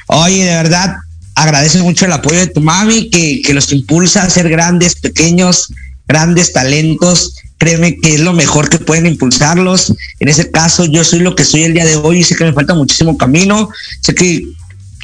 [0.08, 0.96] Oye, de verdad,
[1.42, 5.72] agradezco mucho el apoyo de tu mami, que, que los impulsa a ser grandes, pequeños,
[6.06, 7.36] grandes talentos.
[7.58, 9.92] Créeme que es lo mejor que pueden impulsarlos.
[10.20, 12.44] En ese caso, yo soy lo que soy el día de hoy y sé que
[12.44, 13.68] me falta muchísimo camino.
[14.00, 14.44] Sé que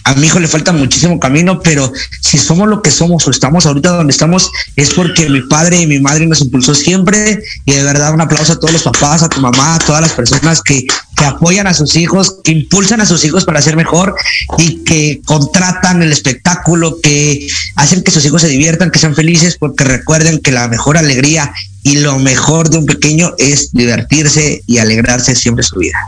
[0.04, 3.64] a mi hijo le falta muchísimo camino, pero si somos lo que somos o estamos
[3.64, 7.42] ahorita donde estamos, es porque mi padre y mi madre nos impulsó siempre.
[7.64, 10.12] Y de verdad, un aplauso a todos los papás, a tu mamá, a todas las
[10.12, 14.14] personas que, que apoyan a sus hijos, que impulsan a sus hijos para ser mejor
[14.58, 17.46] y que contratan el espectáculo, que
[17.76, 21.52] hacen que sus hijos se diviertan, que sean felices, porque recuerden que la mejor alegría
[21.82, 25.98] y lo mejor de un pequeño es divertirse y alegrarse siempre su vida.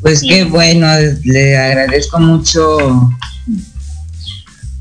[0.00, 0.86] Pues qué bueno,
[1.24, 3.10] le agradezco mucho.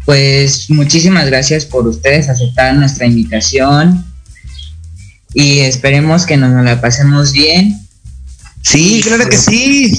[0.06, 4.06] Pues muchísimas gracias por ustedes aceptar nuestra invitación
[5.34, 7.87] y esperemos que nos la pasemos bien.
[8.62, 9.98] Sí, claro que sí.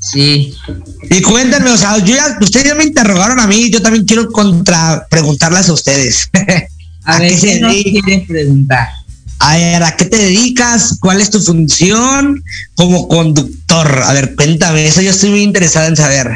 [0.00, 0.54] Sí.
[1.10, 4.30] Y cuéntenme, o sea, yo ya, ustedes ya me interrogaron a mí, yo también quiero
[4.30, 6.28] contra preguntarles a ustedes.
[7.04, 8.88] A, ver, ¿qué nos quieren preguntar?
[9.38, 10.96] A ver, ¿a qué te dedicas?
[10.98, 12.42] ¿Cuál es tu función
[12.74, 14.02] como conductor?
[14.02, 16.32] A ver, cuéntame, eso yo estoy muy interesada en saber.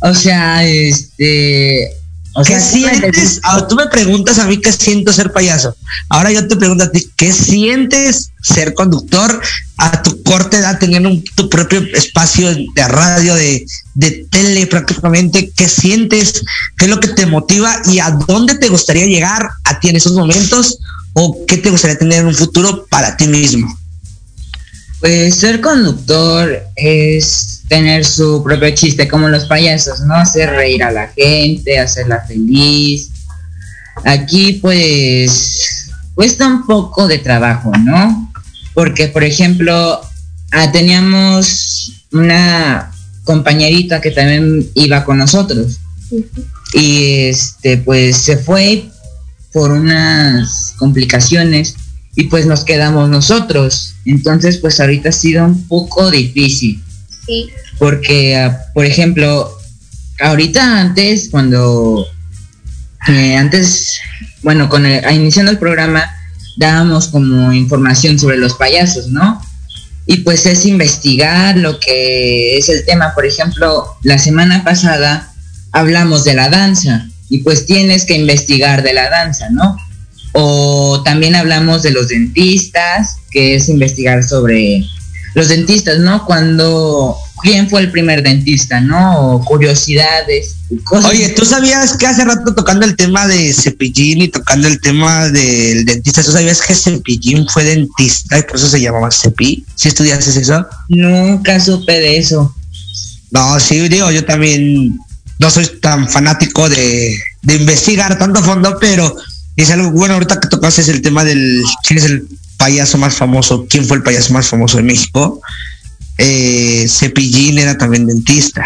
[0.00, 2.01] O sea, este...
[2.34, 3.40] O ¿Qué sea, sientes?
[3.42, 5.76] Ahora, tú me preguntas a mí qué siento ser payaso.
[6.08, 9.40] Ahora yo te pregunto a ti, ¿qué sientes ser conductor
[9.76, 15.52] a tu corta edad, teniendo un- tu propio espacio de radio, de, de tele prácticamente?
[15.54, 16.42] ¿Qué sientes?
[16.78, 17.82] ¿Qué es lo que te motiva?
[17.86, 20.78] ¿Y a dónde te gustaría llegar a ti en esos momentos?
[21.12, 23.78] ¿O qué te gustaría tener en un futuro para ti mismo?
[25.02, 30.14] Pues ser conductor es tener su propio chiste, como los payasos, ¿no?
[30.14, 33.10] Hacer reír a la gente, hacerla feliz.
[34.04, 38.32] Aquí pues cuesta un poco de trabajo, ¿no?
[38.74, 40.00] Porque, por ejemplo,
[40.52, 42.92] ah, teníamos una
[43.24, 45.80] compañerita que también iba con nosotros.
[46.74, 48.84] Y este, pues se fue
[49.52, 51.74] por unas complicaciones
[52.14, 53.94] y pues nos quedamos nosotros.
[54.04, 56.82] Entonces, pues ahorita ha sido un poco difícil.
[57.26, 57.48] Sí.
[57.78, 59.50] Porque, ah, por ejemplo,
[60.20, 62.06] ahorita antes, cuando
[63.08, 63.98] eh, antes,
[64.42, 66.04] bueno, con el- iniciando el programa,
[66.56, 69.42] dábamos como información sobre los payasos, ¿no?
[70.06, 73.14] Y pues es investigar lo que es el tema.
[73.14, 75.32] Por ejemplo, la semana pasada
[75.72, 79.76] hablamos de la danza y pues tienes que investigar de la danza, ¿no?
[80.32, 84.84] O también hablamos de los dentistas, que es investigar sobre
[85.34, 86.24] los dentistas, ¿no?
[86.26, 89.34] Cuando, ¿quién fue el primer dentista, ¿no?
[89.34, 91.10] O curiosidades, y cosas.
[91.10, 95.28] Oye, ¿tú sabías que hace rato tocando el tema de Cepillín y tocando el tema
[95.28, 99.64] del dentista, ¿tú sabías que Cepillín fue dentista y por eso se llamaba Cepi?
[99.74, 100.66] ¿Sí estudiaste eso?
[100.88, 102.54] Nunca supe de eso.
[103.30, 104.98] No, sí, digo, yo también
[105.38, 109.16] no soy tan fanático de, de investigar tanto fondo, pero
[109.56, 113.14] es algo bueno ahorita que tocaste es el tema del quién es el payaso más
[113.14, 115.40] famoso, quién fue el payaso más famoso de México.
[116.18, 118.64] Eh, Cepillín era también dentista.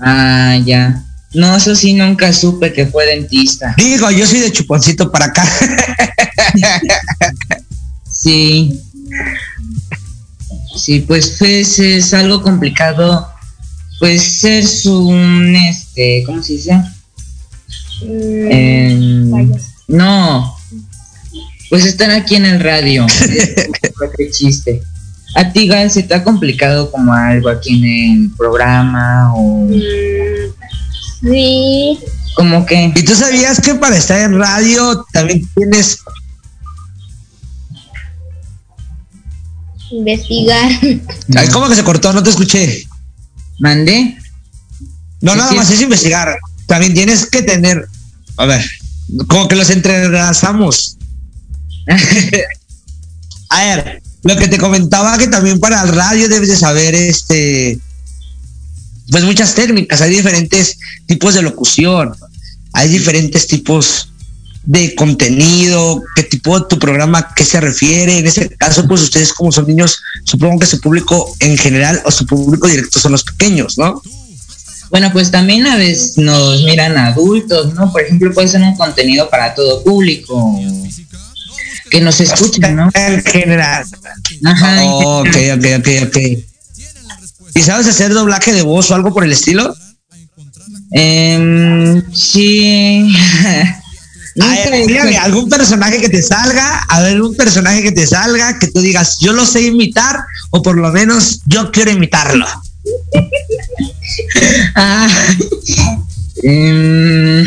[0.00, 1.04] Ah, ya.
[1.32, 3.74] No, eso sí, nunca supe que fue dentista.
[3.76, 5.44] Digo, yo soy de chuponcito para acá.
[8.10, 8.80] Sí.
[10.76, 13.28] Sí, pues, pues es algo complicado.
[13.98, 16.82] Pues ser un, este, ¿cómo se dice?
[19.88, 20.56] No.
[21.68, 23.06] Pues estar aquí en el radio.
[24.16, 24.82] Qué chiste.
[25.36, 27.84] ¿A ti, Gal, se te ha complicado como algo aquí en
[28.22, 29.68] el programa o
[31.22, 31.98] Sí.
[32.34, 32.92] como que?
[32.96, 36.00] ¿Y tú sabías que para estar en radio también tienes
[39.90, 40.70] Investigar.
[41.36, 42.12] Ay, ¿Cómo que se cortó?
[42.12, 42.86] No te escuché.
[43.58, 44.16] ¿Mandé?
[45.20, 46.38] No, nada más es investigar.
[46.66, 47.86] También tienes que tener.
[48.36, 48.64] A ver,
[49.26, 50.96] como que los entrelazamos.
[53.50, 57.78] A ver, lo que te comentaba que también para el radio debes de saber este.
[59.10, 62.14] Pues muchas técnicas, hay diferentes tipos de locución,
[62.72, 64.12] hay diferentes tipos
[64.62, 68.18] de contenido, qué tipo de tu programa, a qué se refiere.
[68.18, 72.12] En ese caso, pues ustedes como son niños, supongo que su público en general o
[72.12, 74.00] su público directo son los pequeños, ¿no?
[74.90, 77.92] Bueno, pues también a veces nos miran adultos, ¿no?
[77.92, 80.58] Por ejemplo, puede ser un contenido para todo público.
[81.90, 82.90] Que nos escuchen, ¿no?
[82.94, 83.84] En general.
[84.44, 84.84] Ajá.
[84.84, 86.16] ok, ok, ok, ok.
[87.54, 89.74] ¿Y sabes hacer doblaje de voz o algo por el estilo?
[90.92, 93.14] Eh, sí.
[94.40, 98.80] Ay, algún personaje que te salga, a ver, un personaje que te salga, que tú
[98.80, 102.46] digas, yo lo sé imitar, o por lo menos yo quiero imitarlo.
[104.74, 105.08] Ah,
[106.42, 107.44] eh,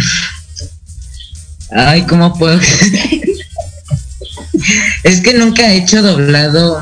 [1.72, 2.60] ay, ¿cómo puedo?
[5.04, 6.82] es que nunca he hecho doblado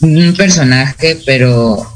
[0.00, 1.88] un, personaje, pero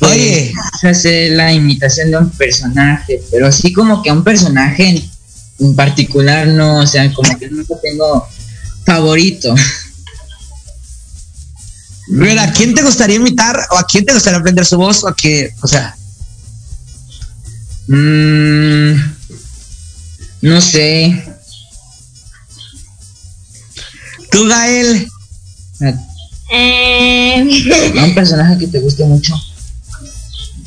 [0.00, 5.02] Oye, hacer la imitación de un personaje, pero así como que un personaje
[5.58, 8.26] en particular no, o sea, como que nunca tengo
[8.84, 9.54] favorito.
[12.08, 15.08] Mira, ¿a quién te gustaría imitar o a quién te gustaría aprender su voz o
[15.08, 15.96] a qué, o sea?
[17.88, 18.94] Mmm,
[20.42, 21.24] no sé.
[24.30, 25.08] ¿Tú, Gael?
[26.52, 27.44] Eh,
[28.02, 29.34] un personaje que te guste mucho.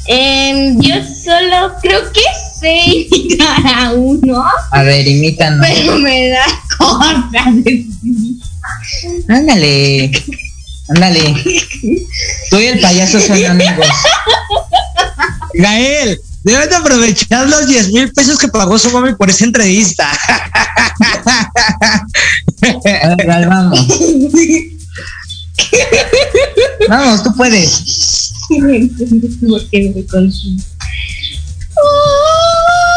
[0.08, 2.22] Eh, yo solo creo que
[2.60, 4.44] sé imitar a uno.
[4.72, 5.66] A ver, imítanos.
[5.66, 6.46] Pero me da
[6.78, 7.54] cosa.
[9.30, 10.12] Ándale.
[10.90, 11.36] Ándale.
[12.50, 13.88] Tú y el payaso son amigos.
[15.54, 20.10] Gael, debes de aprovechar los 10 mil pesos que pagó su mami por esa entrevista.
[22.62, 23.88] A ver, vamos.
[26.88, 28.32] Vamos, tú puedes.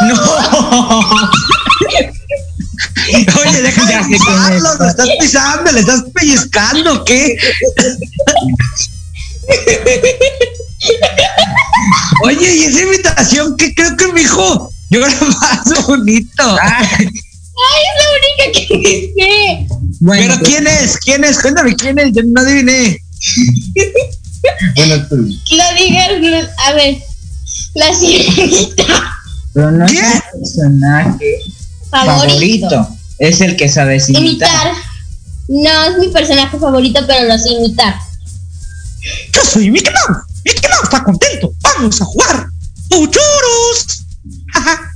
[0.03, 0.17] No.
[3.47, 7.37] Oye, deja de pisarlo, lo estás pisando, le estás pellizcando, ¿qué?
[12.25, 14.71] Oye, y esa invitación, ¿qué creo que mi hijo?
[14.91, 16.57] Yo era más bonito.
[16.63, 19.67] Ay, es la única que dice.
[20.01, 20.97] Bueno, Pero ¿quién es?
[20.99, 21.39] ¿Quién es?
[21.39, 22.99] Cuéntame quién es, yo no adiviné.
[24.77, 25.17] bueno, tú.
[25.17, 26.99] Lo digas, a ver,
[27.75, 29.19] la sirenita.
[29.55, 29.99] Pero no ¿Qué?
[29.99, 31.39] es un personaje
[31.93, 32.69] favorito.
[32.69, 32.89] favorito.
[33.19, 34.27] Es el que sabes imitar.
[34.27, 34.73] imitar.
[35.49, 37.95] No es mi personaje favorito, pero lo sé imitar.
[39.33, 40.25] Yo soy Mickey Mouse.
[40.45, 41.53] Mickey Mouse está contento.
[41.63, 42.49] Vamos a jugar.
[42.89, 44.05] ¡Puchuros!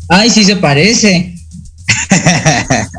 [0.09, 1.35] Ay, sí se parece.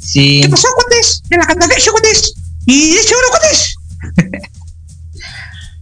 [0.00, 0.40] sí.
[0.42, 1.22] ¿Qué pasó, Cuates?
[1.28, 2.34] ¿De la Candadesh, Cuates?
[2.66, 3.76] ¿Y de hecho, Cuates?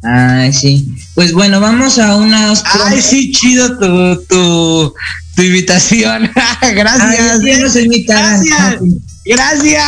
[0.02, 0.94] Ay, sí.
[1.14, 2.64] Pues bueno, vamos a unas.
[2.64, 4.94] Ay, sí, chido tu, tu,
[5.34, 6.30] tu invitación.
[6.74, 7.40] Gracias.
[7.42, 8.80] Ay, Gracias.
[9.24, 9.84] Gracias.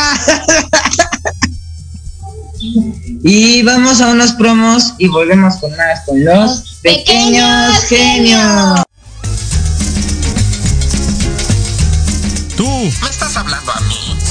[3.23, 8.81] y vamos a unos promos y volvemos con más con los pequeños, pequeños genios.
[12.55, 12.67] Tú.
[13.01, 14.04] ¿Me estás hablando a mí?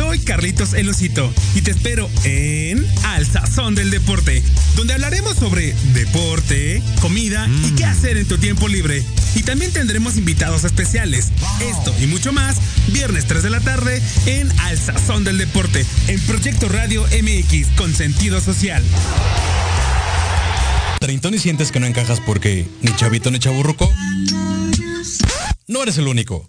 [0.00, 4.42] Soy Carlitos El Osito y te espero en Al Sazón del Deporte,
[4.74, 9.04] donde hablaremos sobre deporte, comida y qué hacer en tu tiempo libre.
[9.34, 11.28] Y también tendremos invitados especiales.
[11.60, 12.56] Esto y mucho más,
[12.88, 17.92] viernes 3 de la tarde en Al Sazón del Deporte, en Proyecto Radio MX con
[17.92, 18.82] sentido social.
[20.98, 23.92] ¿Treintón y sientes que no encajas porque ni chavito ni chaburruco?
[25.68, 26.48] No eres el único.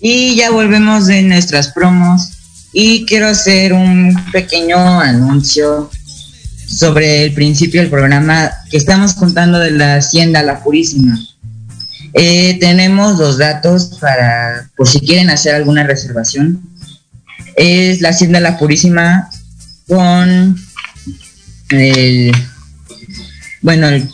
[0.00, 2.30] Y ya volvemos de nuestras promos
[2.72, 5.90] y quiero hacer un pequeño anuncio
[6.66, 11.18] sobre el principio del programa que estamos contando de la Hacienda La Purísima.
[12.12, 16.62] Eh, tenemos los datos para, por si quieren hacer alguna reservación.
[17.56, 19.30] Es la Hacienda La Purísima
[19.86, 20.56] con
[21.70, 22.32] el,
[23.62, 24.08] bueno, el,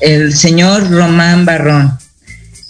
[0.00, 1.99] el señor Román Barrón.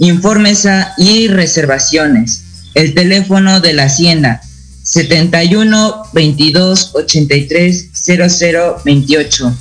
[0.01, 2.43] Informes y reservaciones.
[2.75, 4.41] El teléfono de la Hacienda
[4.83, 9.57] 71 22 83 00 28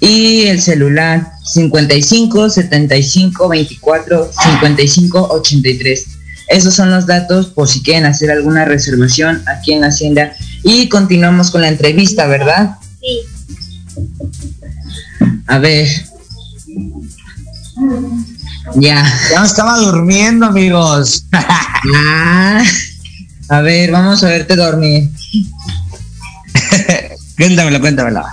[0.00, 6.06] y el celular 55 75 24 55 83.
[6.48, 10.32] Esos son los datos por si quieren hacer alguna reservación aquí en la Hacienda.
[10.62, 12.76] Y continuamos con la entrevista, ¿verdad?
[13.00, 13.20] Sí.
[15.46, 15.86] A ver.
[18.74, 19.04] Ya.
[19.30, 21.24] Ya me estaba durmiendo, amigos.
[21.94, 22.64] Ah,
[23.48, 25.08] a ver, vamos a verte dormir.
[27.36, 28.24] cuéntamelo, cuéntamelo.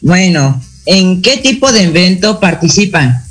[0.00, 3.22] Bueno, ¿en qué tipo de evento participan?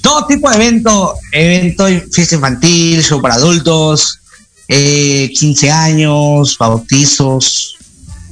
[0.00, 4.20] Todo tipo de evento, evento, fiesta infantil, show para adultos,
[4.68, 7.76] eh, 15 años, bautizos,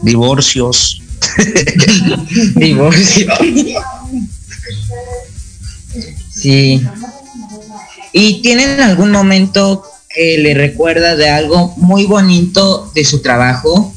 [0.02, 1.02] divorcios.
[2.56, 3.28] Divorcio.
[6.42, 6.82] Sí.
[8.12, 13.94] ¿Y tienen algún momento que le recuerda de algo muy bonito de su trabajo?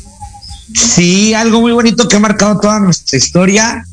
[0.73, 3.85] Sí, algo muy bonito que ha marcado toda nuestra historia.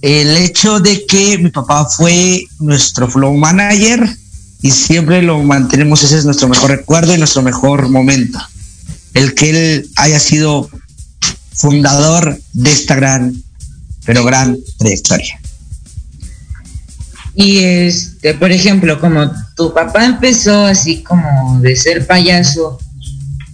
[0.00, 4.08] El hecho de que mi papá fue nuestro flow manager
[4.62, 8.38] y siempre lo mantenemos, ese es nuestro mejor recuerdo y nuestro mejor momento.
[9.14, 10.70] El que él haya sido
[11.52, 13.34] fundador de esta gran,
[14.04, 15.40] pero gran trayectoria.
[17.40, 22.78] Y este, por ejemplo, como tu papá empezó así como de ser payaso.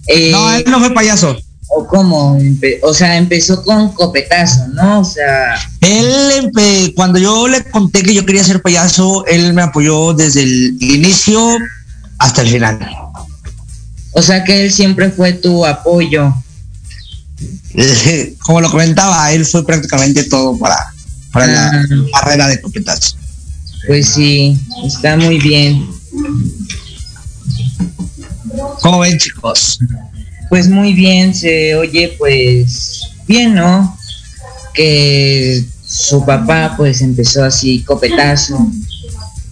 [0.07, 1.37] eh, No, él no fue payaso.
[1.67, 2.35] O como,
[2.81, 5.01] o sea, empezó con copetazo, ¿no?
[5.01, 6.51] O sea, Él,
[6.95, 11.39] cuando yo le conté que yo quería ser payaso, él me apoyó desde el inicio
[12.17, 12.79] hasta el final.
[14.13, 16.33] o sea que él siempre fue tu apoyo.
[18.41, 20.77] Como lo comentaba, él fue prácticamente todo para,
[21.31, 21.83] para la Ah.
[22.21, 23.17] carrera de copetazo.
[23.87, 25.87] Pues sí, está muy bien.
[28.81, 29.79] ¿Cómo ven, chicos?
[30.49, 33.97] Pues muy bien, se oye pues bien, ¿no?
[34.73, 38.71] Que su papá pues empezó así copetazo.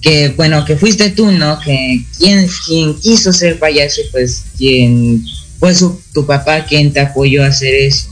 [0.02, 1.60] Que bueno, que fuiste tú, ¿no?
[1.60, 5.24] Que quien, quien quiso ser payaso, pues quien
[5.60, 8.10] fue su, tu papá quien te apoyó a hacer eso.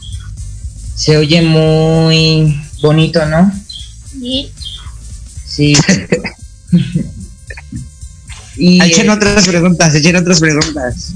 [0.95, 3.51] Se oye muy bonito, ¿no?
[4.11, 4.51] Sí.
[5.53, 5.73] Sí.
[8.57, 11.13] y Echen eh, otras preguntas, echen otras preguntas.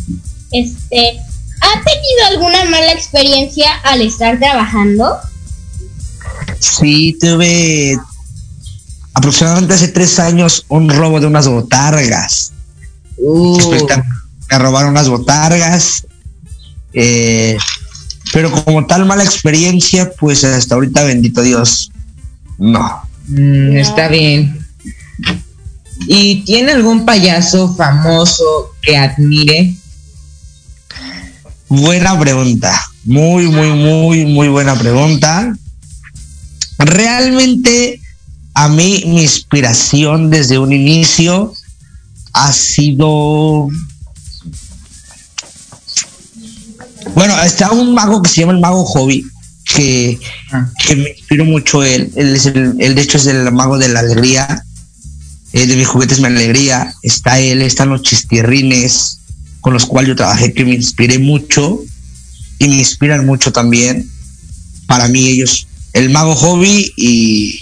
[0.51, 1.19] Este,
[1.61, 5.17] ¿ha tenido alguna mala experiencia al estar trabajando?
[6.59, 7.97] Sí, tuve
[9.13, 12.51] aproximadamente hace tres años un robo de unas botargas.
[13.17, 13.57] uh,
[14.51, 16.05] Me robaron unas botargas.
[16.93, 17.57] eh,
[18.33, 21.91] pero como tal mala experiencia, pues hasta ahorita, bendito Dios,
[22.57, 23.01] no.
[23.28, 24.65] Mm, está bien.
[26.07, 29.76] ¿Y tiene algún payaso famoso que admire?
[31.67, 32.80] Buena pregunta.
[33.05, 35.55] Muy, muy, muy, muy buena pregunta.
[36.78, 38.01] Realmente
[38.53, 41.53] a mí mi inspiración desde un inicio
[42.34, 43.67] ha sido...
[47.15, 49.26] Bueno, está un mago que se llama el mago Hobby,
[49.76, 50.19] que,
[50.95, 52.11] me inspiró mucho él.
[52.15, 54.63] Él, es el, de hecho es el mago de la alegría.
[55.53, 56.93] Eh, de mis juguetes mi alegría.
[57.01, 59.19] Está él, están los chistirrines
[59.61, 61.82] con los cuales yo trabajé que me inspiré mucho
[62.59, 64.09] y me inspiran mucho también.
[64.88, 67.61] Para mí ellos, el mago Hobby y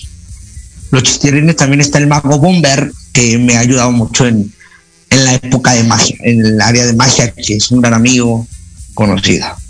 [0.92, 4.52] los chistirrines también está el mago Bomber que me ha ayudado mucho en,
[5.10, 8.48] en la época de magia, en el área de magia, que es un gran amigo
[8.94, 9.63] conocido.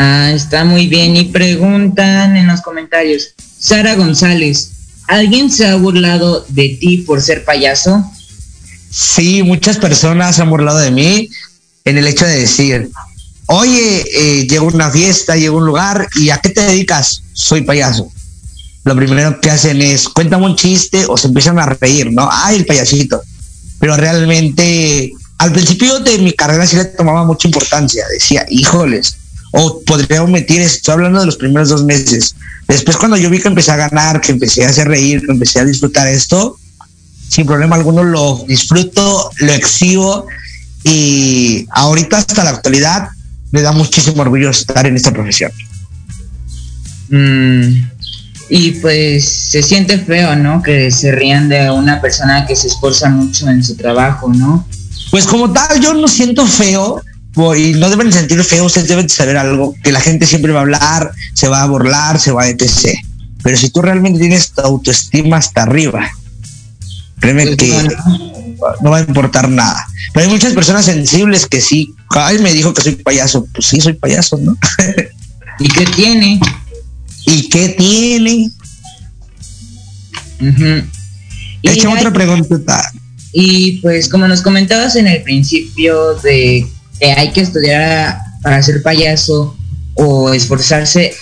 [0.00, 1.16] Ah, está muy bien.
[1.16, 4.70] Y preguntan en los comentarios, Sara González,
[5.08, 8.08] ¿alguien se ha burlado de ti por ser payaso?
[8.90, 11.28] Sí, muchas personas se han burlado de mí
[11.84, 12.92] en el hecho de decir,
[13.46, 17.24] oye, eh, llego a una fiesta, llego a un lugar y ¿a qué te dedicas?
[17.32, 18.08] Soy payaso.
[18.84, 22.28] Lo primero que hacen es, cuéntame un chiste o se empiezan a reír, ¿no?
[22.30, 23.20] Ay, el payasito.
[23.80, 28.04] Pero realmente, al principio de mi carrera sí le tomaba mucha importancia.
[28.12, 29.17] Decía, híjoles,
[29.52, 32.34] o podría omitir, estoy hablando de los primeros dos meses.
[32.66, 35.60] Después cuando yo vi que empecé a ganar, que empecé a hacer reír, que empecé
[35.60, 36.58] a disfrutar esto,
[37.28, 40.26] sin problema alguno lo disfruto, lo exhibo
[40.84, 43.08] y ahorita hasta la actualidad
[43.50, 45.50] me da muchísimo orgullo estar en esta profesión.
[47.10, 47.88] Mm,
[48.50, 50.62] y pues se siente feo, ¿no?
[50.62, 54.66] Que se rían de una persona que se esfuerza mucho en su trabajo, ¿no?
[55.10, 57.02] Pues como tal, yo no siento feo
[57.56, 60.62] y no deben sentir feo, ustedes deben saber algo, que la gente siempre va a
[60.62, 62.98] hablar, se va a burlar, se va a etc.
[63.42, 66.10] Pero si tú realmente tienes tu autoestima hasta arriba,
[67.20, 67.88] créeme que
[68.82, 69.86] no va a importar nada.
[70.12, 73.80] Pero hay muchas personas sensibles que sí, ay, me dijo que soy payaso, pues sí,
[73.80, 74.56] soy payaso, ¿no?
[75.60, 76.40] ¿Y qué tiene?
[77.26, 78.50] ¿Y qué tiene?
[81.62, 82.92] y otra pregunta.
[83.32, 86.66] Y pues como nos comentabas en el principio de
[87.00, 89.56] hay que estudiar para ser payaso
[89.94, 91.14] o esforzarse,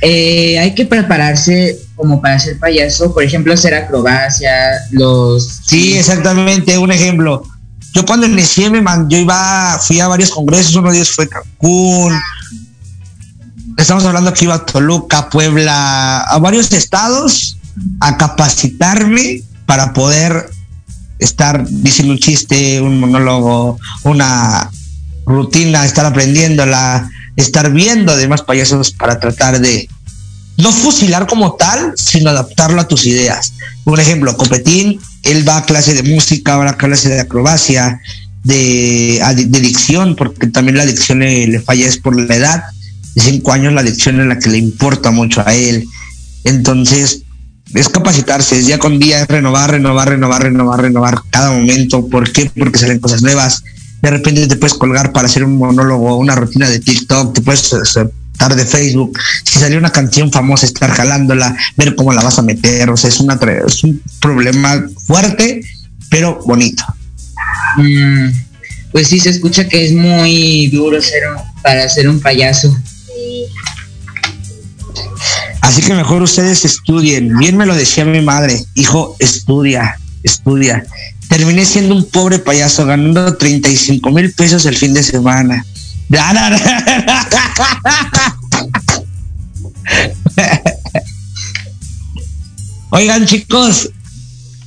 [0.00, 4.52] eh, hay que prepararse como para ser payaso, por ejemplo, hacer acrobacia,
[4.90, 5.60] los...
[5.66, 7.42] Sí, exactamente, un ejemplo.
[7.94, 12.18] Yo cuando inicié, me yo iba, fui a varios congresos, uno de ellos fue Cancún,
[13.76, 17.58] estamos hablando que iba a Toluca, Puebla, a varios estados
[18.00, 20.50] a capacitarme para poder
[21.18, 24.70] estar diciendo un chiste, un monólogo, una
[25.26, 29.88] rutina, estar aprendiéndola, estar viendo demás payasos para tratar de
[30.56, 33.54] no fusilar como tal, sino adaptarlo a tus ideas.
[33.84, 38.00] Por ejemplo, Copetín, él va a clase de música, va a clase de acrobacia,
[38.44, 42.64] de, de dicción, porque también la dicción le, falla es por la edad.
[43.14, 45.86] De cinco años la dicción es la que le importa mucho a él.
[46.44, 47.22] Entonces,
[47.74, 52.06] es capacitarse, es día con día, es renovar, renovar, renovar, renovar, renovar cada momento.
[52.06, 52.50] ¿Por qué?
[52.56, 53.64] Porque salen cosas nuevas.
[54.00, 57.72] De repente te puedes colgar para hacer un monólogo, una rutina de TikTok, te puedes
[57.72, 59.18] estar de Facebook.
[59.44, 62.90] Si salió una canción famosa, estar jalándola, ver cómo la vas a meter.
[62.90, 65.60] O sea, es, una, es un problema fuerte,
[66.10, 66.84] pero bonito.
[67.76, 68.28] Mm,
[68.92, 71.22] pues sí, se escucha que es muy duro ser
[71.62, 72.76] para ser un payaso.
[75.64, 77.38] Así que mejor ustedes estudien.
[77.38, 80.84] Bien me lo decía mi madre, hijo, estudia, estudia.
[81.30, 85.64] Terminé siendo un pobre payaso ganando 35 mil pesos el fin de semana.
[92.90, 93.88] Oigan chicos,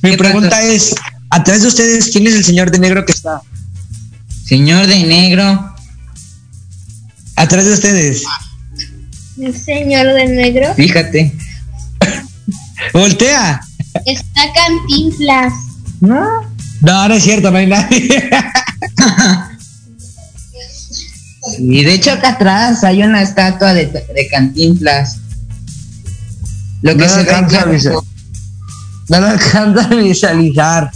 [0.02, 0.96] mi pregunta es,
[1.30, 3.40] a través de ustedes, ¿quién es el señor de negro que está?
[4.44, 5.76] Señor de negro.
[7.36, 8.24] A través de ustedes.
[9.40, 10.74] El señor de negro.
[10.74, 11.32] Fíjate.
[12.92, 13.60] Voltea.
[14.04, 15.52] Está Cantinflas.
[16.00, 16.42] ¿No?
[16.80, 18.30] No, no es cierto, no hay nadie.
[21.58, 25.18] y de hecho acá atrás hay una estatua de, de Cantinflas.
[26.82, 28.08] Lo que no se alcanza a visualizar.
[29.08, 30.90] No lo alcanza a visualizar.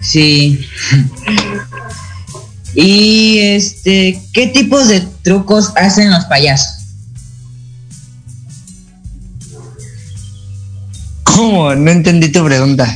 [0.00, 0.66] sí.
[2.80, 6.76] Y este, ¿qué tipos de trucos hacen los payasos?
[11.24, 11.74] ¿Cómo?
[11.74, 12.86] No entendí tu pregunta.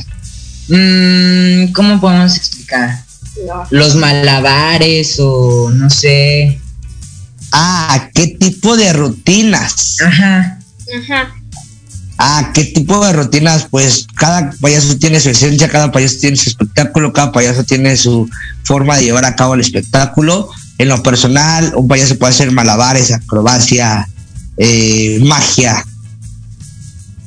[0.69, 3.03] Mm, ¿Cómo podemos explicar?
[3.71, 6.61] Los malabares o no sé.
[7.51, 9.97] Ah, ¿qué tipo de rutinas?
[10.01, 10.59] Ajá.
[10.97, 11.35] Ajá.
[12.17, 13.67] Ah, ¿qué tipo de rutinas?
[13.69, 18.29] Pues cada payaso tiene su esencia, cada payaso tiene su espectáculo, cada payaso tiene su
[18.63, 20.49] forma de llevar a cabo el espectáculo.
[20.77, 24.07] En lo personal, un payaso puede hacer malabares, acrobacia,
[24.57, 25.83] eh, magia,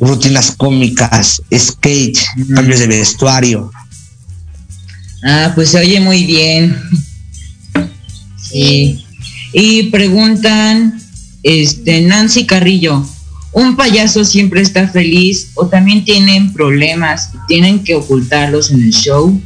[0.00, 2.18] rutinas cómicas, skate,
[2.54, 3.70] cambios de vestuario.
[5.24, 6.76] Ah, pues se oye muy bien.
[8.40, 9.04] Sí.
[9.52, 11.00] Y preguntan,
[11.42, 13.08] este, Nancy Carrillo,
[13.52, 18.90] un payaso siempre está feliz o también tienen problemas y tienen que ocultarlos en el
[18.90, 19.40] show?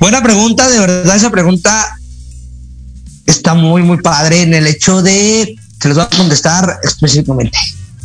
[0.00, 1.98] Buena pregunta, de verdad esa pregunta
[3.26, 7.58] está muy, muy padre en el hecho de, se los voy a contestar específicamente.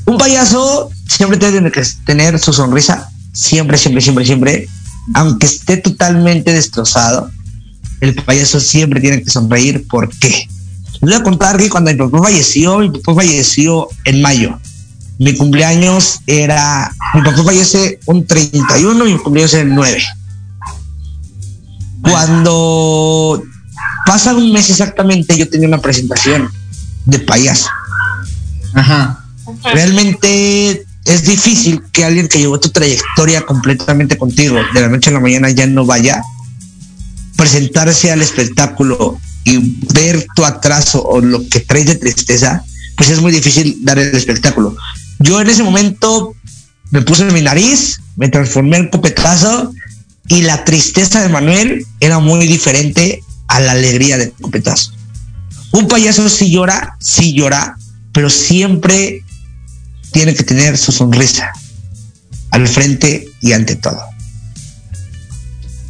[0.06, 4.68] Un payaso siempre tiene que tener su sonrisa, siempre, siempre, siempre, siempre,
[5.14, 7.30] aunque esté totalmente destrozado,
[8.02, 9.86] el payaso siempre tiene que sonreír.
[9.88, 10.48] ¿Por qué?
[11.02, 14.60] Les voy a contar que cuando mi papá falleció, mi papá falleció en mayo.
[15.20, 20.02] Mi cumpleaños era, mi papá fallece un 31 y mi cumpleaños era el 9.
[22.02, 23.44] Cuando
[24.06, 26.50] pasa un mes exactamente, yo tenía una presentación
[27.06, 27.70] de payaso.
[28.74, 29.26] Ajá.
[29.74, 35.14] Realmente es difícil que alguien que llevó tu trayectoria completamente contigo de la noche a
[35.14, 36.22] la mañana ya no vaya
[37.36, 39.58] presentarse al espectáculo y
[39.94, 42.64] ver tu atraso o lo que traes de tristeza,
[42.98, 44.76] pues es muy difícil dar el espectáculo.
[45.20, 46.34] Yo en ese momento
[46.92, 49.74] me puse en mi nariz, me transformé en copetazo
[50.28, 54.94] y la tristeza de Manuel era muy diferente a la alegría de copetazo.
[55.72, 57.76] Un payaso sí llora, sí llora,
[58.14, 59.24] pero siempre
[60.12, 61.52] tiene que tener su sonrisa
[62.52, 64.02] al frente y ante todo.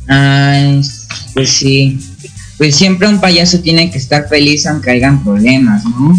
[0.07, 0.81] Ay,
[1.33, 1.99] pues sí.
[2.57, 6.13] Pues siempre un payaso tiene que estar feliz aunque hayan problemas, ¿no?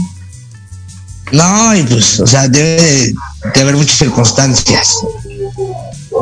[1.33, 3.15] No, y pues, o sea, debe
[3.55, 4.97] de, haber muchas circunstancias.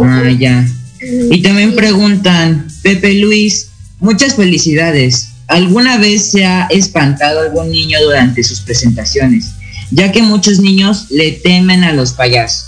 [0.02, 0.66] Ah, ya.
[1.00, 3.68] Y también preguntan, Pepe Luis,
[4.00, 5.28] muchas felicidades.
[5.46, 9.46] ¿Alguna vez se ha espantado algún niño durante sus presentaciones?
[9.90, 12.66] Ya que muchos niños le temen a los payasos.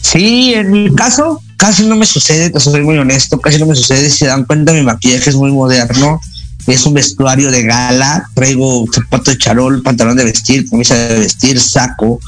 [0.00, 3.76] Sí, en mi caso, casi no me sucede, te soy muy honesto, casi no me
[3.76, 4.10] sucede.
[4.10, 6.20] Si se dan cuenta, mi maquillaje es muy moderno
[6.66, 11.60] es un vestuario de gala, traigo zapato de charol, pantalón de vestir, camisa de vestir,
[11.60, 12.20] saco,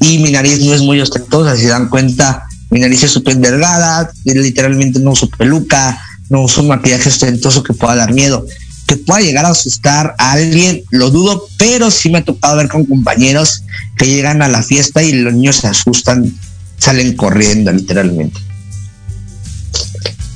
[0.00, 3.36] y mi nariz no es muy ostentosa, si se dan cuenta, mi nariz es súper
[3.36, 8.46] delgada, literalmente no uso peluca, no uso maquillaje ostentoso que pueda dar miedo.
[8.86, 12.68] Que pueda llegar a asustar a alguien, lo dudo, pero sí me ha tocado ver
[12.68, 13.62] con compañeros
[13.96, 16.34] que llegan a la fiesta y los niños se asustan,
[16.78, 18.40] salen corriendo literalmente.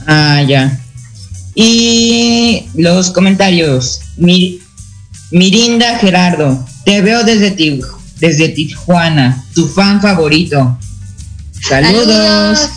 [0.07, 0.79] Ah, ya.
[1.59, 4.01] Y los comentarios.
[5.31, 7.81] Mirinda Gerardo, te veo desde, ti,
[8.21, 10.79] desde Tijuana, tu fan favorito.
[11.67, 12.69] Saludos.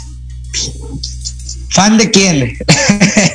[1.71, 2.57] ¿Fan de quién?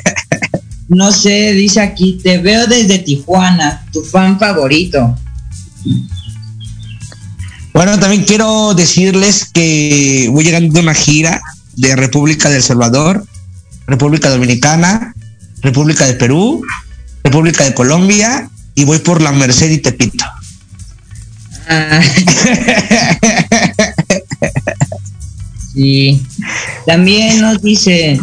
[0.89, 5.15] no sé, dice aquí, te veo desde Tijuana, tu fan favorito.
[7.71, 11.39] Bueno, también quiero decirles que voy llegando de una gira
[11.75, 13.25] de República del Salvador,
[13.85, 15.13] República Dominicana,
[15.65, 16.61] República de Perú,
[17.23, 20.23] República de Colombia y voy por la Merced y Tepito.
[21.67, 22.01] Ah.
[25.73, 26.21] sí.
[26.85, 28.19] También nos dice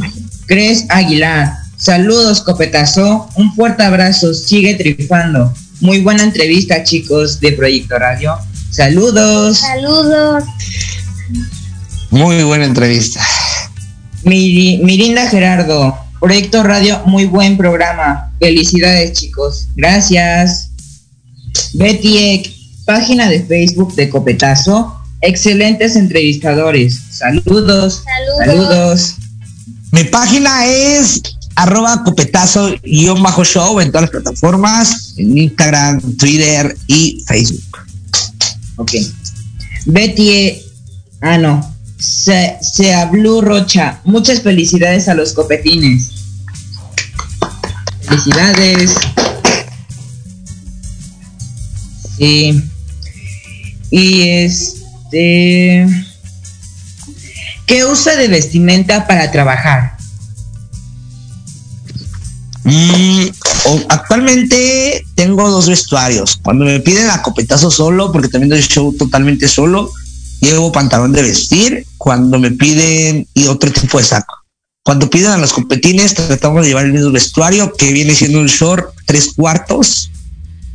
[0.47, 1.55] Cres Aguilar.
[1.77, 3.29] Saludos, copetazo.
[3.35, 4.33] Un fuerte abrazo.
[4.35, 5.53] Sigue triunfando.
[5.81, 8.37] Muy buena entrevista, chicos de Proyecto Radio.
[8.71, 9.59] Saludos.
[9.59, 10.45] Saludos.
[12.11, 13.21] Muy buena entrevista.
[14.23, 16.02] Mirinda Gerardo.
[16.23, 18.31] Proyecto Radio, muy buen programa.
[18.39, 19.67] Felicidades, chicos.
[19.75, 20.71] Gracias.
[21.75, 22.45] Betty
[22.85, 24.97] página de Facebook de Copetazo.
[25.21, 27.01] Excelentes entrevistadores.
[27.11, 28.05] Saludos.
[28.39, 29.17] Saludos.
[29.91, 31.23] Mi página es
[31.57, 32.73] arroba copetazo
[33.21, 37.79] bajo show en todas las plataformas, en Instagram, Twitter y Facebook.
[38.77, 38.93] Ok.
[39.87, 40.63] Betty,
[41.21, 41.72] ah no,
[42.03, 46.11] se, sea Blue Rocha, muchas felicidades a los copetines.
[48.01, 48.97] Felicidades.
[52.19, 52.61] Sí.
[53.91, 55.87] Y este.
[57.67, 59.97] ¿Qué usa de vestimenta para trabajar?
[62.65, 63.27] Mm,
[63.89, 66.37] actualmente tengo dos vestuarios.
[66.43, 69.91] Cuando me piden a copetazo solo, porque también doy show totalmente solo,
[70.43, 74.35] llevo pantalón de vestir cuando me piden y otro tipo de saco.
[74.85, 78.49] Cuando piden a los competines tratamos de llevar el mismo vestuario que viene siendo un
[78.49, 80.11] short tres cuartos,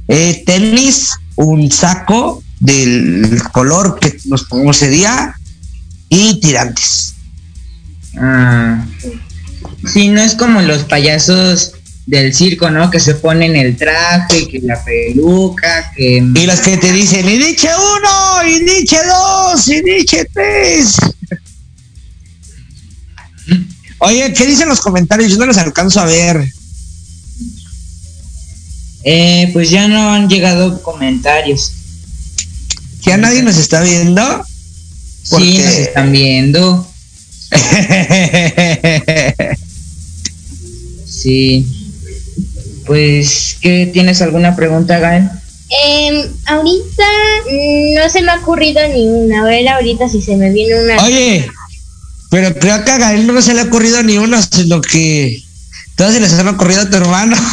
[0.07, 5.35] eh, tenis, un saco del color que nos pongamos ese día
[6.09, 7.13] y tirantes.
[8.17, 8.85] Ah,
[9.85, 11.73] sí, no es como los payasos
[12.07, 12.89] del circo, ¿no?
[12.89, 16.25] Que se ponen el traje, que la peluca, que...
[16.33, 20.95] Y las que te dicen, y diche uno, y diche dos, y diche tres.
[23.99, 25.31] Oye, ¿qué dicen los comentarios?
[25.31, 26.49] Yo no los alcanzo a ver.
[29.03, 31.73] Eh, pues ya no han llegado comentarios.
[33.01, 34.45] ¿Ya nadie nos está viendo?
[35.23, 36.89] Sí, nos están viendo.
[41.05, 41.76] sí.
[42.87, 45.29] Pues, ¿qué tienes alguna pregunta, Gael?
[45.69, 47.03] Eh, ahorita
[47.95, 49.41] no se me ha ocurrido ninguna.
[49.41, 51.03] A ver, ahorita si se me viene una.
[51.03, 51.49] Oye,
[52.29, 55.43] pero creo que a Gael no se le ha ocurrido ni una, sino que
[55.89, 57.35] Entonces les han ocurrido a tu hermano.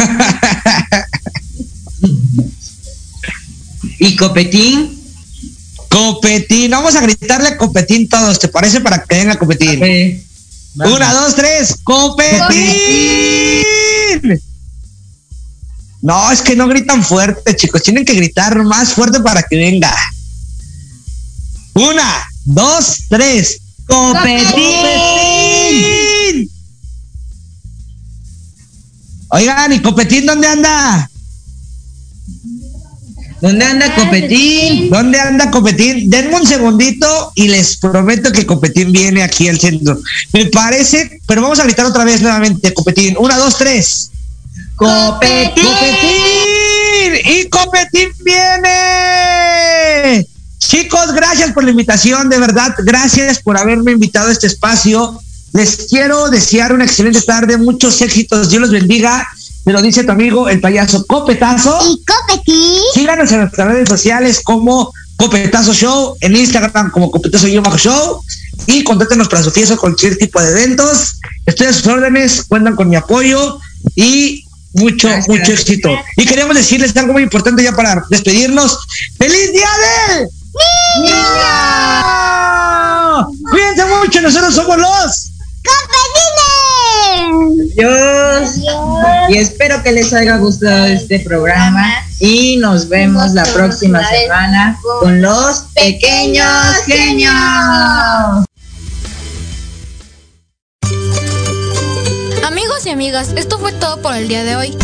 [3.98, 5.00] ¿Y Copetín?
[5.88, 8.80] Copetín, vamos a gritarle a Copetín todos, ¿te parece?
[8.80, 9.80] Para que venga Copetín.
[10.76, 13.64] Una, dos, tres, Copetín.
[16.04, 17.82] No, es que no gritan fuerte, chicos.
[17.82, 19.90] Tienen que gritar más fuerte para que venga.
[21.72, 23.58] Una, dos, tres.
[23.86, 24.20] ¡Copetín!
[29.28, 31.10] Oigan, ¿y Copetín dónde anda?
[33.40, 34.90] ¿Dónde anda Copetín?
[34.90, 36.10] ¿Dónde anda Copetín?
[36.10, 39.98] Denme un segundito y les prometo que Copetín viene aquí al centro.
[40.34, 43.16] Me parece, pero vamos a gritar otra vez nuevamente, Copetín.
[43.18, 44.10] Una, dos, tres.
[44.76, 45.64] Copetín.
[45.64, 47.14] Copetín.
[47.24, 50.26] Y Copetín viene.
[50.58, 55.18] Chicos, gracias por la invitación, de verdad, gracias por haberme invitado a este espacio.
[55.52, 59.28] Les quiero desear una excelente tarde, muchos éxitos, Dios los bendiga.
[59.64, 61.78] Me lo dice tu amigo el payaso Copetazo.
[61.88, 62.82] Y Copetín.
[62.92, 68.20] Síganos en nuestras redes sociales como Copetazo Show, en Instagram como Copetazo Bajo Show
[68.66, 71.20] y contáctenos para su fiesta cualquier tipo de eventos.
[71.46, 73.58] Estoy a sus órdenes, cuentan con mi apoyo
[73.94, 74.43] y
[74.74, 75.90] mucho, mucho éxito.
[76.16, 78.78] Y queremos decirles algo muy importante ya para despedirnos.
[79.18, 79.68] ¡Feliz Día
[80.18, 80.28] de
[81.00, 81.14] ¡Niño!
[83.50, 85.30] Cuídense mucho, nosotros somos los
[85.64, 86.14] ¡Copetines!
[87.78, 88.60] Adiós.
[89.28, 91.86] Y espero que les haya gustado este programa.
[92.20, 96.46] Y nos vemos la próxima semana con los pequeños
[96.86, 98.44] genios.
[102.84, 104.76] Amigos y amigas, esto fue todo por el día de hoy.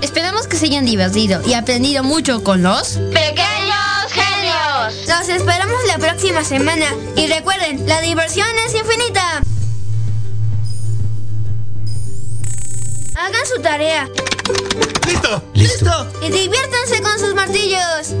[0.00, 5.08] Esperamos que se hayan divertido y aprendido mucho con los pequeños genios.
[5.08, 6.86] Los esperamos la próxima semana
[7.16, 9.42] y recuerden, la diversión es infinita.
[13.16, 14.08] Hagan su tarea.
[15.06, 15.42] ¡Listo!
[15.52, 16.12] ¡Listo!
[16.22, 18.14] Y diviértanse con sus martillos.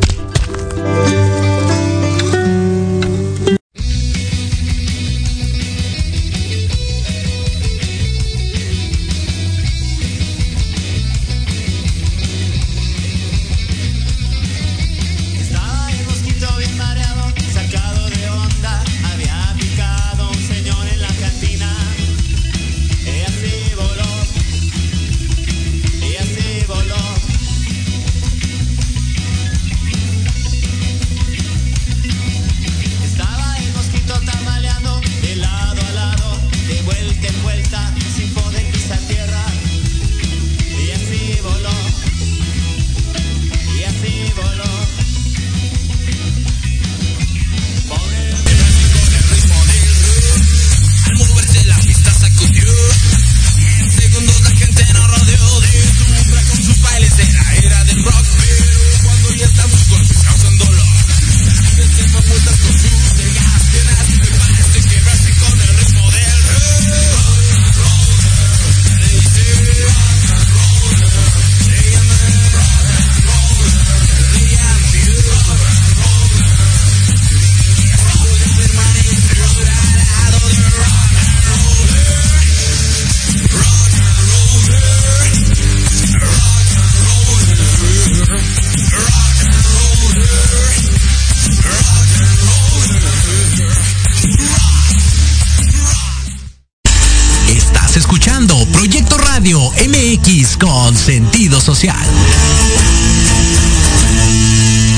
[44.40, 44.79] color.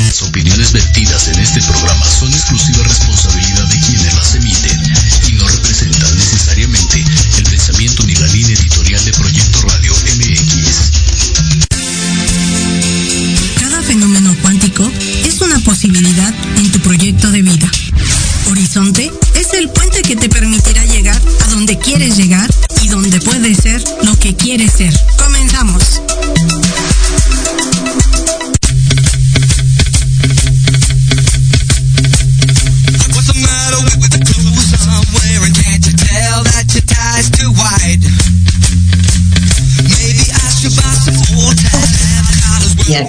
[0.04, 3.41] Las opiniones vertidas en este programa son exclusiva responsabilidad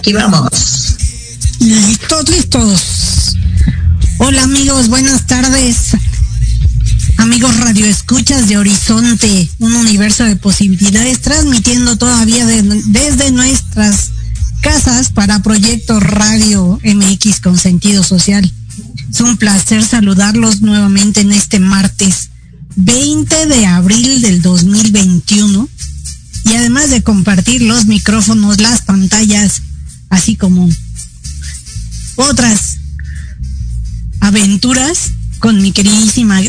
[0.03, 0.97] aquí vamos.
[1.61, 3.37] Listos, listos.
[4.17, 5.95] Hola amigos, buenas tardes.
[7.15, 14.09] Amigos Radio Escuchas de Horizonte, un universo de posibilidades, transmitiendo todavía desde nuestras
[14.59, 18.51] casas para Proyecto Radio MX con sentido social.
[19.09, 22.29] Es un placer saludarlos nuevamente en este martes
[22.75, 25.69] 20 de abril del 2021
[26.43, 29.61] y además de compartir los micrófonos, las pantallas,
[30.23, 30.69] así como
[32.15, 32.77] otras
[34.21, 36.41] aventuras con mi queridísima